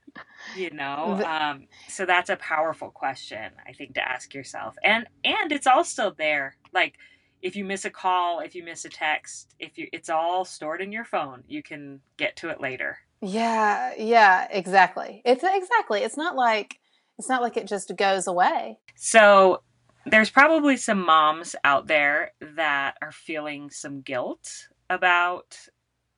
you 0.56 0.70
know 0.70 1.22
um 1.26 1.66
so 1.88 2.04
that's 2.06 2.30
a 2.30 2.36
powerful 2.36 2.90
question 2.90 3.52
i 3.66 3.72
think 3.72 3.94
to 3.94 4.06
ask 4.06 4.34
yourself 4.34 4.76
and 4.82 5.06
and 5.24 5.52
it's 5.52 5.66
all 5.66 5.84
still 5.84 6.14
there 6.16 6.56
like 6.72 6.96
if 7.42 7.56
you 7.56 7.64
miss 7.64 7.84
a 7.84 7.90
call 7.90 8.40
if 8.40 8.54
you 8.54 8.62
miss 8.62 8.84
a 8.84 8.88
text 8.88 9.54
if 9.58 9.78
you 9.78 9.88
it's 9.92 10.08
all 10.08 10.44
stored 10.44 10.80
in 10.80 10.92
your 10.92 11.04
phone 11.04 11.42
you 11.48 11.62
can 11.62 12.00
get 12.16 12.36
to 12.36 12.48
it 12.48 12.60
later 12.60 12.98
yeah, 13.20 13.92
yeah, 13.98 14.48
exactly. 14.50 15.20
It's 15.24 15.44
exactly. 15.44 16.00
It's 16.00 16.16
not 16.16 16.36
like 16.36 16.78
it's 17.18 17.28
not 17.28 17.42
like 17.42 17.56
it 17.56 17.66
just 17.66 17.94
goes 17.96 18.26
away. 18.26 18.78
So 18.96 19.62
there's 20.06 20.30
probably 20.30 20.76
some 20.78 21.04
moms 21.04 21.54
out 21.62 21.86
there 21.86 22.32
that 22.56 22.96
are 23.02 23.12
feeling 23.12 23.70
some 23.70 24.00
guilt 24.00 24.68
about 24.88 25.58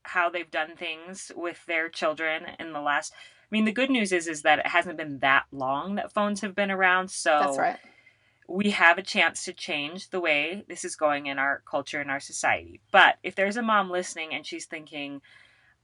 how 0.04 0.30
they've 0.30 0.50
done 0.50 0.76
things 0.76 1.32
with 1.34 1.64
their 1.66 1.88
children 1.88 2.44
in 2.60 2.72
the 2.72 2.80
last 2.80 3.12
mean 3.52 3.64
the 3.64 3.72
good 3.72 3.90
news 3.90 4.12
is 4.12 4.26
is 4.26 4.42
that 4.42 4.58
it 4.58 4.66
hasn't 4.66 4.96
been 4.96 5.18
that 5.20 5.44
long 5.52 5.94
that 5.96 6.12
phones 6.12 6.40
have 6.40 6.54
been 6.54 6.70
around 6.70 7.10
so 7.10 7.38
That's 7.40 7.58
right. 7.58 7.78
We 8.48 8.70
have 8.70 8.98
a 8.98 9.02
chance 9.02 9.44
to 9.44 9.52
change 9.52 10.10
the 10.10 10.20
way 10.20 10.64
this 10.68 10.84
is 10.84 10.96
going 10.96 11.26
in 11.26 11.38
our 11.38 11.62
culture 11.70 12.00
and 12.00 12.10
our 12.10 12.20
society. 12.20 12.80
But 12.90 13.16
if 13.22 13.34
there's 13.34 13.56
a 13.56 13.62
mom 13.62 13.88
listening 13.88 14.34
and 14.34 14.44
she's 14.44 14.66
thinking, 14.66 15.22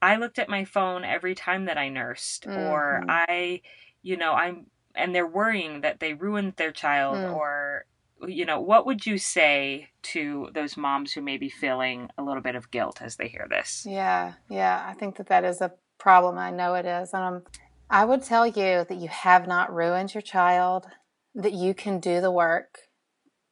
I 0.02 0.16
looked 0.16 0.38
at 0.38 0.48
my 0.48 0.64
phone 0.64 1.04
every 1.04 1.34
time 1.34 1.66
that 1.66 1.78
I 1.78 1.88
nursed, 1.88 2.44
mm-hmm. 2.44 2.58
or 2.58 3.04
I, 3.08 3.62
you 4.02 4.16
know, 4.16 4.32
I'm, 4.32 4.66
and 4.94 5.14
they're 5.14 5.26
worrying 5.26 5.80
that 5.82 6.00
they 6.00 6.14
ruined 6.14 6.54
their 6.56 6.72
child, 6.72 7.16
mm. 7.16 7.34
or, 7.34 7.86
you 8.26 8.44
know, 8.44 8.60
what 8.60 8.84
would 8.86 9.06
you 9.06 9.16
say 9.18 9.88
to 10.02 10.50
those 10.52 10.76
moms 10.76 11.12
who 11.12 11.22
may 11.22 11.36
be 11.38 11.48
feeling 11.48 12.10
a 12.18 12.22
little 12.22 12.42
bit 12.42 12.56
of 12.56 12.70
guilt 12.70 13.00
as 13.00 13.16
they 13.16 13.28
hear 13.28 13.46
this? 13.48 13.86
Yeah, 13.88 14.34
yeah, 14.50 14.84
I 14.86 14.94
think 14.94 15.16
that 15.16 15.28
that 15.28 15.44
is 15.44 15.60
a 15.60 15.72
problem. 15.98 16.38
I 16.38 16.50
know 16.50 16.74
it 16.74 16.86
is. 16.86 17.12
And 17.12 17.22
um, 17.22 17.42
I 17.90 18.04
would 18.04 18.22
tell 18.22 18.46
you 18.46 18.84
that 18.88 18.98
you 18.98 19.08
have 19.08 19.46
not 19.46 19.74
ruined 19.74 20.14
your 20.14 20.22
child, 20.22 20.86
that 21.34 21.52
you 21.52 21.74
can 21.74 22.00
do 22.00 22.20
the 22.20 22.30
work. 22.30 22.80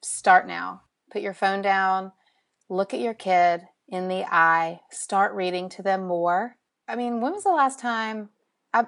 Start 0.03 0.47
now. 0.47 0.83
Put 1.11 1.23
your 1.23 1.35
phone 1.35 1.63
down, 1.63 2.13
look 2.69 2.93
at 2.93 3.01
your 3.01 3.15
kid, 3.15 3.63
in 3.89 4.09
the 4.09 4.25
eye, 4.25 4.81
start 4.91 5.35
reading 5.35 5.69
to 5.71 5.83
them 5.83 6.07
more. 6.07 6.57
I 6.89 6.97
mean, 6.97 7.21
when 7.21 7.33
was 7.33 7.45
the 7.45 7.51
last 7.51 7.79
time 7.79 8.31
I, 8.73 8.87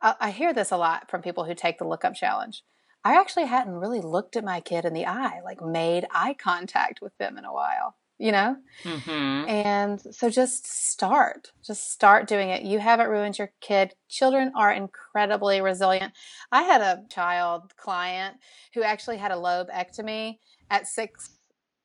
I, 0.00 0.14
I 0.20 0.30
hear 0.30 0.52
this 0.52 0.70
a 0.70 0.76
lot 0.76 1.10
from 1.10 1.22
people 1.22 1.44
who 1.44 1.54
take 1.54 1.78
the 1.78 1.86
look 1.86 2.04
up 2.04 2.14
challenge. 2.14 2.62
I 3.04 3.18
actually 3.18 3.46
hadn't 3.46 3.74
really 3.74 4.00
looked 4.00 4.36
at 4.36 4.44
my 4.44 4.60
kid 4.60 4.84
in 4.84 4.92
the 4.92 5.06
eye, 5.06 5.40
like 5.44 5.62
made 5.62 6.06
eye 6.10 6.34
contact 6.34 7.00
with 7.00 7.16
them 7.18 7.38
in 7.38 7.44
a 7.44 7.52
while, 7.52 7.96
you 8.18 8.32
know? 8.32 8.56
Mm-hmm. 8.82 9.48
And 9.48 10.00
so 10.14 10.28
just 10.28 10.66
start, 10.66 11.52
just 11.64 11.90
start 11.92 12.28
doing 12.28 12.50
it. 12.50 12.62
You 12.62 12.78
haven't 12.78 13.08
ruined 13.08 13.38
your 13.38 13.52
kid. 13.60 13.94
Children 14.08 14.52
are 14.56 14.72
incredibly 14.72 15.60
resilient. 15.60 16.12
I 16.50 16.62
had 16.62 16.80
a 16.80 17.04
child 17.08 17.74
client 17.76 18.36
who 18.74 18.82
actually 18.82 19.18
had 19.18 19.30
a 19.30 19.36
lobectomy 19.36 20.38
at 20.70 20.86
six 20.86 21.38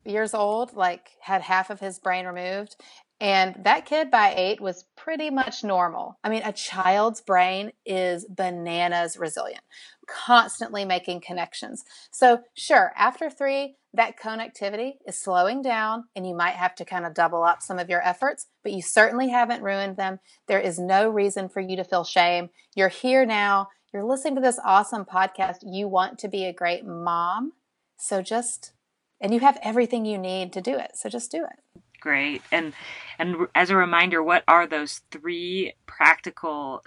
years 0.05 0.33
old, 0.33 0.73
like 0.73 1.11
had 1.21 1.41
half 1.41 1.69
of 1.69 1.79
his 1.79 1.99
brain 1.99 2.25
removed. 2.25 2.75
And 3.19 3.55
that 3.63 3.85
kid 3.85 4.11
by 4.11 4.33
eight 4.35 4.59
was 4.59 4.85
pretty 4.97 5.29
much 5.29 5.63
normal. 5.63 6.17
I 6.25 6.29
mean, 6.29 6.41
a 6.43 6.51
child's 6.51 7.21
brain 7.21 7.71
is 7.85 8.25
bananas 8.25 9.17
resilient, 9.17 9.63
constantly 10.07 10.85
making 10.85 11.21
connections. 11.21 11.83
So, 12.11 12.41
sure, 12.55 12.91
after 12.95 13.29
three, 13.29 13.75
that 13.93 14.19
connectivity 14.19 14.93
is 15.07 15.19
slowing 15.19 15.61
down 15.61 16.05
and 16.15 16.27
you 16.27 16.35
might 16.35 16.55
have 16.55 16.73
to 16.75 16.85
kind 16.85 17.05
of 17.05 17.13
double 17.13 17.43
up 17.43 17.61
some 17.61 17.77
of 17.77 17.89
your 17.89 18.05
efforts, 18.05 18.47
but 18.63 18.71
you 18.71 18.81
certainly 18.81 19.29
haven't 19.29 19.61
ruined 19.61 19.97
them. 19.97 20.19
There 20.47 20.59
is 20.59 20.79
no 20.79 21.09
reason 21.09 21.47
for 21.47 21.61
you 21.61 21.75
to 21.75 21.83
feel 21.83 22.03
shame. 22.03 22.49
You're 22.75 22.89
here 22.89 23.25
now. 23.25 23.69
You're 23.93 24.03
listening 24.03 24.35
to 24.35 24.41
this 24.41 24.59
awesome 24.65 25.05
podcast. 25.05 25.57
You 25.61 25.87
want 25.87 26.17
to 26.19 26.27
be 26.27 26.45
a 26.45 26.53
great 26.53 26.85
mom. 26.85 27.53
So 27.97 28.21
just 28.21 28.73
and 29.21 29.33
you 29.33 29.39
have 29.39 29.57
everything 29.63 30.05
you 30.05 30.17
need 30.17 30.51
to 30.53 30.61
do 30.61 30.75
it. 30.75 30.91
So 30.95 31.07
just 31.07 31.31
do 31.31 31.45
it. 31.45 31.81
Great. 32.01 32.41
And 32.51 32.73
and 33.17 33.47
as 33.55 33.69
a 33.69 33.77
reminder, 33.77 34.21
what 34.21 34.43
are 34.47 34.67
those 34.67 35.01
three 35.11 35.73
practical 35.85 36.81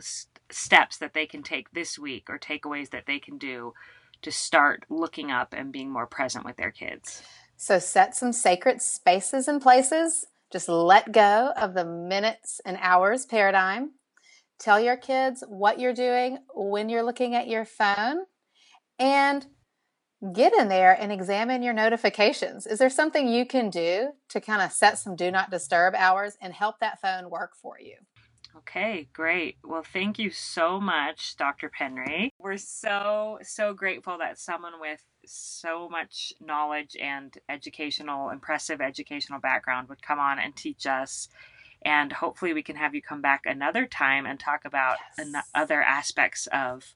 steps 0.50 0.98
that 0.98 1.14
they 1.14 1.26
can 1.26 1.42
take 1.42 1.72
this 1.72 1.98
week 1.98 2.28
or 2.28 2.38
takeaways 2.38 2.90
that 2.90 3.06
they 3.06 3.18
can 3.18 3.38
do 3.38 3.74
to 4.22 4.30
start 4.30 4.85
looking 4.88 5.30
up 5.30 5.52
and 5.52 5.72
being 5.72 5.90
more 5.90 6.06
present 6.06 6.44
with 6.44 6.56
their 6.56 6.70
kids? 6.70 7.22
So 7.56 7.78
set 7.78 8.14
some 8.14 8.32
sacred 8.32 8.82
spaces 8.82 9.48
and 9.48 9.61
places. 9.61 10.26
Just 10.52 10.68
let 10.68 11.12
go 11.12 11.52
of 11.56 11.74
the 11.74 11.85
minutes 11.85 12.61
and 12.64 12.78
hours 12.80 13.26
paradigm. 13.26 13.92
Tell 14.59 14.80
your 14.80 14.96
kids 14.96 15.42
what 15.48 15.78
you're 15.78 15.92
doing 15.92 16.38
when 16.54 16.88
you're 16.88 17.02
looking 17.02 17.35
at 17.35 17.48
your 17.48 17.64
phone 17.64 18.24
and 18.98 19.46
get 20.32 20.54
in 20.54 20.68
there 20.68 20.92
and 20.98 21.12
examine 21.12 21.62
your 21.62 21.74
notifications. 21.74 22.66
Is 22.66 22.78
there 22.78 22.90
something 22.90 23.28
you 23.28 23.44
can 23.44 23.68
do 23.68 24.12
to 24.30 24.40
kind 24.40 24.62
of 24.62 24.72
set 24.72 24.98
some 24.98 25.14
do 25.14 25.30
not 25.30 25.50
disturb 25.50 25.94
hours 25.94 26.37
and 26.40 26.52
help 26.52 26.78
that 26.80 27.00
phone 27.00 27.28
work 27.28 27.52
for 27.61 27.78
you? 27.78 27.96
Okay, 28.59 29.09
great. 29.12 29.59
Well, 29.64 29.85
thank 29.85 30.19
you 30.19 30.31
so 30.31 30.81
much, 30.81 31.37
Dr. 31.37 31.71
Penry. 31.71 32.31
We're 32.38 32.59
so, 32.59 33.38
so 33.42 33.75
grateful 33.75 34.19
that 34.19 34.38
someone 34.38 34.81
with 34.81 35.03
so 35.27 35.88
much 35.88 36.33
knowledge 36.40 36.97
and 37.01 37.37
educational, 37.49 38.31
impressive 38.31 38.81
educational 38.81 39.40
background 39.40 39.88
would 39.88 40.03
come 40.03 40.19
on 40.21 40.38
and 40.38 40.57
teach 40.57 40.87
us 40.87 41.21
And 41.83 42.12
hopefully, 42.12 42.55
we 42.55 42.64
can 42.64 42.77
have 42.77 42.95
you 42.95 43.03
come 43.03 43.23
back 43.23 43.42
another 43.47 43.87
time 43.87 44.27
and 44.27 44.40
talk 44.40 44.66
about 44.66 44.99
yes. 45.19 45.29
an- 45.29 45.42
other 45.55 45.83
aspects 45.83 46.49
of 46.49 46.95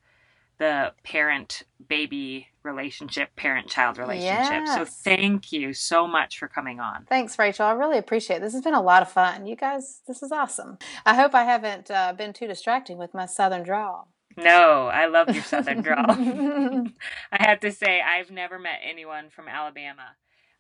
the 0.61 0.93
parent 1.05 1.63
baby 1.89 2.47
relationship, 2.63 3.35
parent 3.35 3.67
child 3.67 3.97
relationship. 3.97 4.63
Yes. 4.67 4.75
So 4.77 4.85
thank 4.85 5.53
you 5.53 5.73
so 5.73 6.07
much 6.07 6.39
for 6.39 6.49
coming 6.49 6.79
on. 6.79 7.07
Thanks, 7.09 7.39
Rachel. 7.39 7.65
I 7.65 7.73
really 7.73 7.97
appreciate 7.97 8.37
it. 8.37 8.43
This 8.43 8.53
has 8.53 8.63
been 8.63 8.75
a 8.75 8.83
lot 8.83 9.01
of 9.01 9.11
fun. 9.11 9.47
You 9.47 9.57
guys, 9.57 10.03
this 10.07 10.23
is 10.23 10.31
awesome. 10.31 10.77
I 11.07 11.15
hope 11.15 11.35
I 11.35 11.45
haven't 11.45 11.91
uh, 11.91 12.13
been 12.13 12.35
too 12.35 12.47
distracting 12.47 12.99
with 12.99 13.15
my 13.15 13.25
southern 13.25 13.63
drawl. 13.63 14.09
No, 14.37 14.87
I 14.87 15.07
love 15.07 15.35
your 15.35 15.43
southern 15.43 15.81
drawl. 15.81 16.05
I 17.33 17.43
have 17.43 17.61
to 17.61 17.73
say, 17.73 18.03
I've 18.03 18.31
never 18.31 18.59
met 18.59 18.81
anyone 18.85 19.31
from 19.31 19.49
Alabama 19.49 20.15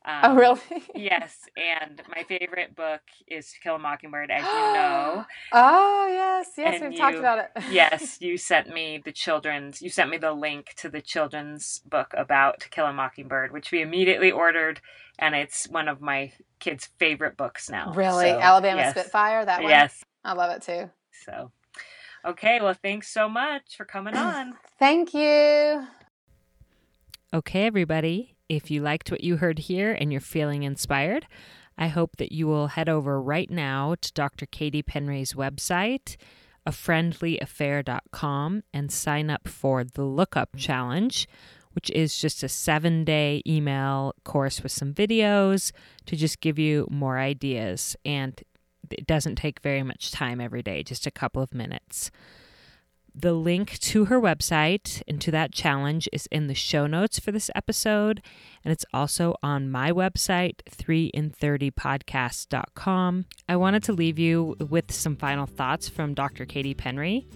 um, 0.05 0.21
oh, 0.25 0.35
really? 0.35 0.61
yes. 0.95 1.37
And 1.57 2.01
my 2.09 2.23
favorite 2.25 2.75
book 2.75 3.03
is 3.27 3.53
To 3.53 3.61
Kill 3.61 3.77
a 3.77 3.79
Mockingbird, 3.79 4.31
as 4.31 4.43
you 4.43 4.49
know. 4.49 5.25
Oh, 5.53 6.07
yes. 6.11 6.51
Yes, 6.57 6.75
and 6.75 6.83
we've 6.83 6.93
you, 6.93 6.99
talked 6.99 7.19
about 7.19 7.39
it. 7.39 7.51
yes, 7.71 8.19
you 8.21 8.39
sent 8.39 8.73
me 8.73 9.01
the 9.05 9.13
children's, 9.13 9.83
you 9.83 9.91
sent 9.91 10.11
me 10.11 10.17
the 10.17 10.33
link 10.33 10.75
to 10.77 10.89
the 10.89 11.03
children's 11.03 11.81
book 11.81 12.15
about 12.17 12.61
To 12.61 12.69
Kill 12.71 12.87
a 12.87 12.93
Mockingbird, 12.93 13.53
which 13.53 13.71
we 13.73 13.83
immediately 13.83 14.31
ordered. 14.31 14.81
And 15.19 15.35
it's 15.35 15.69
one 15.69 15.89
of 15.89 16.01
my 16.01 16.33
kids' 16.61 16.89
favorite 16.99 17.37
books 17.37 17.69
now. 17.69 17.93
Really? 17.93 18.31
So, 18.31 18.41
Alabama 18.41 18.81
yes. 18.81 18.93
Spitfire? 18.93 19.45
That 19.45 19.63
one? 19.63 19.71
Yes. 19.71 20.03
I 20.25 20.33
love 20.33 20.51
it 20.57 20.63
too. 20.63 20.91
So, 21.27 21.51
okay. 22.25 22.59
Well, 22.63 22.75
thanks 22.75 23.13
so 23.13 23.29
much 23.29 23.77
for 23.77 23.85
coming 23.85 24.15
on. 24.17 24.55
Thank 24.79 25.13
you. 25.13 25.87
Okay, 27.35 27.67
everybody. 27.67 28.37
If 28.51 28.69
you 28.69 28.83
liked 28.83 29.13
what 29.13 29.23
you 29.23 29.37
heard 29.37 29.61
here 29.61 29.93
and 29.93 30.11
you're 30.11 30.21
feeling 30.21 30.65
inspired, 30.65 31.25
I 31.79 31.87
hope 31.87 32.17
that 32.17 32.33
you 32.33 32.49
will 32.49 32.67
head 32.67 32.89
over 32.89 33.23
right 33.23 33.49
now 33.49 33.95
to 34.01 34.13
Dr. 34.13 34.45
Katie 34.45 34.83
Penry's 34.83 35.35
website, 35.35 36.17
afriendlyaffair.com, 36.67 38.63
and 38.75 38.91
sign 38.91 39.31
up 39.31 39.47
for 39.47 39.85
the 39.85 40.03
Lookup 40.03 40.57
Challenge, 40.57 41.29
which 41.75 41.91
is 41.91 42.21
just 42.21 42.43
a 42.43 42.49
seven 42.49 43.05
day 43.05 43.41
email 43.47 44.15
course 44.25 44.65
with 44.65 44.73
some 44.73 44.93
videos 44.93 45.71
to 46.07 46.17
just 46.17 46.41
give 46.41 46.59
you 46.59 46.89
more 46.91 47.21
ideas. 47.21 47.95
And 48.05 48.43
it 48.91 49.07
doesn't 49.07 49.37
take 49.37 49.61
very 49.61 49.85
much 49.85 50.11
time 50.11 50.41
every 50.41 50.65
day, 50.65 50.83
just 50.83 51.07
a 51.07 51.13
couple 51.13 51.41
of 51.41 51.55
minutes. 51.55 52.11
The 53.20 53.35
link 53.35 53.78
to 53.80 54.06
her 54.06 54.18
website 54.18 55.02
and 55.06 55.20
to 55.20 55.30
that 55.30 55.52
challenge 55.52 56.09
is 56.11 56.26
in 56.33 56.46
the 56.46 56.54
show 56.54 56.87
notes 56.87 57.18
for 57.18 57.33
this 57.33 57.50
episode, 57.54 58.22
and 58.64 58.72
it's 58.72 58.87
also 58.94 59.35
on 59.42 59.70
my 59.70 59.92
website, 59.92 60.61
3in30podcast.com. 60.70 63.26
I 63.46 63.56
wanted 63.56 63.83
to 63.83 63.92
leave 63.92 64.18
you 64.18 64.56
with 64.70 64.90
some 64.90 65.16
final 65.16 65.44
thoughts 65.44 65.87
from 65.87 66.14
Dr. 66.14 66.46
Katie 66.46 66.74
Penry. 66.74 67.26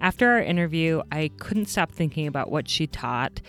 After 0.00 0.30
our 0.30 0.42
interview, 0.42 1.02
I 1.12 1.30
couldn't 1.38 1.66
stop 1.66 1.92
thinking 1.92 2.26
about 2.26 2.50
what 2.50 2.68
she 2.68 2.88
taught, 2.88 3.40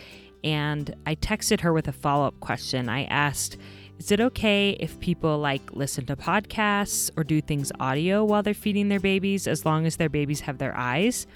and 0.44 0.94
I 1.06 1.16
texted 1.16 1.62
her 1.62 1.72
with 1.72 1.88
a 1.88 1.92
follow 1.92 2.28
up 2.28 2.38
question. 2.38 2.88
I 2.88 3.02
asked, 3.06 3.56
is 3.98 4.12
it 4.12 4.20
okay 4.20 4.76
if 4.78 5.00
people 5.00 5.38
like 5.38 5.72
listen 5.72 6.06
to 6.06 6.14
podcasts 6.14 7.10
or 7.16 7.24
do 7.24 7.40
things 7.40 7.72
audio 7.80 8.24
while 8.24 8.44
they're 8.44 8.54
feeding 8.54 8.90
their 8.90 9.00
babies 9.00 9.48
as 9.48 9.66
long 9.66 9.86
as 9.86 9.96
their 9.96 10.08
babies 10.08 10.42
have 10.42 10.58
their 10.58 10.76
eyes? 10.76 11.26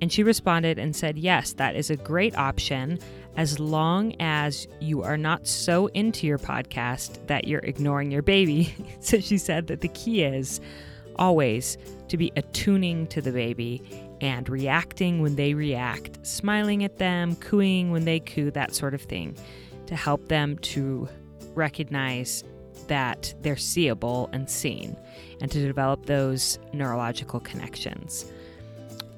And 0.00 0.12
she 0.12 0.22
responded 0.22 0.78
and 0.78 0.94
said, 0.94 1.18
Yes, 1.18 1.52
that 1.54 1.76
is 1.76 1.90
a 1.90 1.96
great 1.96 2.36
option 2.36 2.98
as 3.36 3.58
long 3.58 4.14
as 4.20 4.66
you 4.80 5.02
are 5.02 5.16
not 5.16 5.46
so 5.46 5.86
into 5.88 6.26
your 6.26 6.38
podcast 6.38 7.24
that 7.28 7.46
you're 7.46 7.60
ignoring 7.60 8.10
your 8.10 8.22
baby. 8.22 8.74
so 9.00 9.20
she 9.20 9.38
said 9.38 9.68
that 9.68 9.80
the 9.80 9.88
key 9.88 10.22
is 10.22 10.60
always 11.16 11.78
to 12.08 12.16
be 12.16 12.32
attuning 12.36 13.06
to 13.08 13.20
the 13.20 13.32
baby 13.32 13.82
and 14.20 14.48
reacting 14.48 15.20
when 15.20 15.36
they 15.36 15.54
react, 15.54 16.24
smiling 16.26 16.84
at 16.84 16.98
them, 16.98 17.36
cooing 17.36 17.90
when 17.90 18.04
they 18.04 18.20
coo, 18.20 18.50
that 18.50 18.74
sort 18.74 18.94
of 18.94 19.02
thing, 19.02 19.36
to 19.86 19.94
help 19.94 20.28
them 20.28 20.58
to 20.58 21.08
recognize 21.54 22.44
that 22.88 23.34
they're 23.42 23.56
seeable 23.56 24.28
and 24.32 24.48
seen 24.48 24.96
and 25.40 25.50
to 25.50 25.64
develop 25.64 26.06
those 26.06 26.58
neurological 26.72 27.40
connections. 27.40 28.32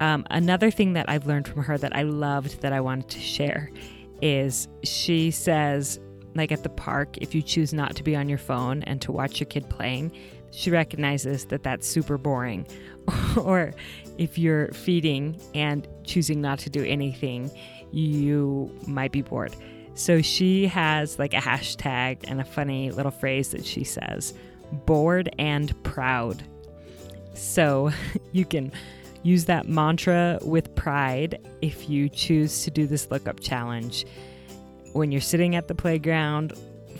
Um, 0.01 0.25
another 0.31 0.71
thing 0.71 0.93
that 0.93 1.07
I've 1.07 1.27
learned 1.27 1.47
from 1.47 1.63
her 1.63 1.77
that 1.77 1.95
I 1.95 2.01
loved 2.01 2.61
that 2.61 2.73
I 2.73 2.81
wanted 2.81 3.07
to 3.09 3.19
share 3.19 3.71
is 4.19 4.67
she 4.83 5.29
says, 5.29 5.99
like 6.33 6.51
at 6.51 6.63
the 6.63 6.69
park, 6.69 7.19
if 7.19 7.35
you 7.35 7.43
choose 7.43 7.71
not 7.71 7.95
to 7.97 8.03
be 8.03 8.15
on 8.15 8.27
your 8.27 8.39
phone 8.39 8.81
and 8.83 8.99
to 9.03 9.11
watch 9.11 9.39
your 9.39 9.45
kid 9.47 9.69
playing, 9.69 10.11
she 10.49 10.71
recognizes 10.71 11.45
that 11.45 11.61
that's 11.61 11.87
super 11.87 12.17
boring. 12.17 12.65
or 13.37 13.73
if 14.17 14.39
you're 14.39 14.71
feeding 14.71 15.39
and 15.53 15.87
choosing 16.03 16.41
not 16.41 16.57
to 16.59 16.71
do 16.71 16.83
anything, 16.83 17.51
you 17.91 18.75
might 18.87 19.11
be 19.11 19.21
bored. 19.21 19.55
So 19.93 20.23
she 20.23 20.65
has 20.65 21.19
like 21.19 21.35
a 21.35 21.37
hashtag 21.37 22.19
and 22.27 22.41
a 22.41 22.45
funny 22.45 22.89
little 22.89 23.11
phrase 23.11 23.49
that 23.51 23.65
she 23.65 23.83
says 23.83 24.33
bored 24.71 25.29
and 25.37 25.71
proud. 25.83 26.43
So 27.35 27.91
you 28.31 28.45
can 28.45 28.71
Use 29.23 29.45
that 29.45 29.67
mantra 29.67 30.39
with 30.41 30.73
pride 30.75 31.39
if 31.61 31.89
you 31.89 32.09
choose 32.09 32.63
to 32.63 32.71
do 32.71 32.87
this 32.87 33.09
lookup 33.11 33.39
challenge. 33.39 34.05
When 34.93 35.11
you're 35.11 35.21
sitting 35.21 35.55
at 35.55 35.67
the 35.67 35.75
playground 35.75 36.53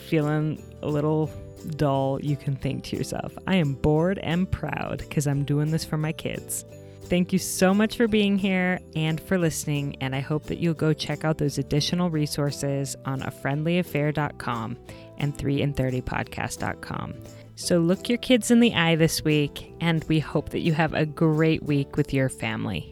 feeling 0.07 0.63
a 0.81 0.87
little 0.87 1.29
dull, 1.75 2.19
you 2.21 2.35
can 2.35 2.55
think 2.55 2.83
to 2.85 2.95
yourself, 2.95 3.37
I 3.47 3.55
am 3.55 3.73
bored 3.73 4.19
and 4.19 4.49
proud 4.49 4.99
because 4.99 5.27
I'm 5.27 5.43
doing 5.43 5.71
this 5.71 5.85
for 5.85 5.97
my 5.97 6.11
kids. 6.11 6.65
Thank 7.03 7.33
you 7.33 7.39
so 7.39 7.73
much 7.73 7.97
for 7.97 8.07
being 8.07 8.37
here 8.37 8.79
and 8.95 9.19
for 9.19 9.37
listening, 9.37 9.97
and 9.99 10.15
I 10.15 10.21
hope 10.21 10.45
that 10.45 10.59
you'll 10.59 10.73
go 10.73 10.93
check 10.93 11.25
out 11.25 11.37
those 11.37 11.57
additional 11.57 12.09
resources 12.09 12.95
on 13.03 13.19
afriendlyaffair.com 13.19 14.77
and 15.17 15.37
3in30podcast.com. 15.37 17.13
So 17.55 17.79
look 17.79 18.09
your 18.09 18.17
kids 18.17 18.49
in 18.49 18.59
the 18.59 18.73
eye 18.73 18.95
this 18.95 19.23
week, 19.23 19.73
and 19.79 20.03
we 20.05 20.19
hope 20.19 20.49
that 20.49 20.61
you 20.61 20.73
have 20.73 20.93
a 20.93 21.05
great 21.05 21.63
week 21.63 21.97
with 21.97 22.13
your 22.13 22.29
family. 22.29 22.91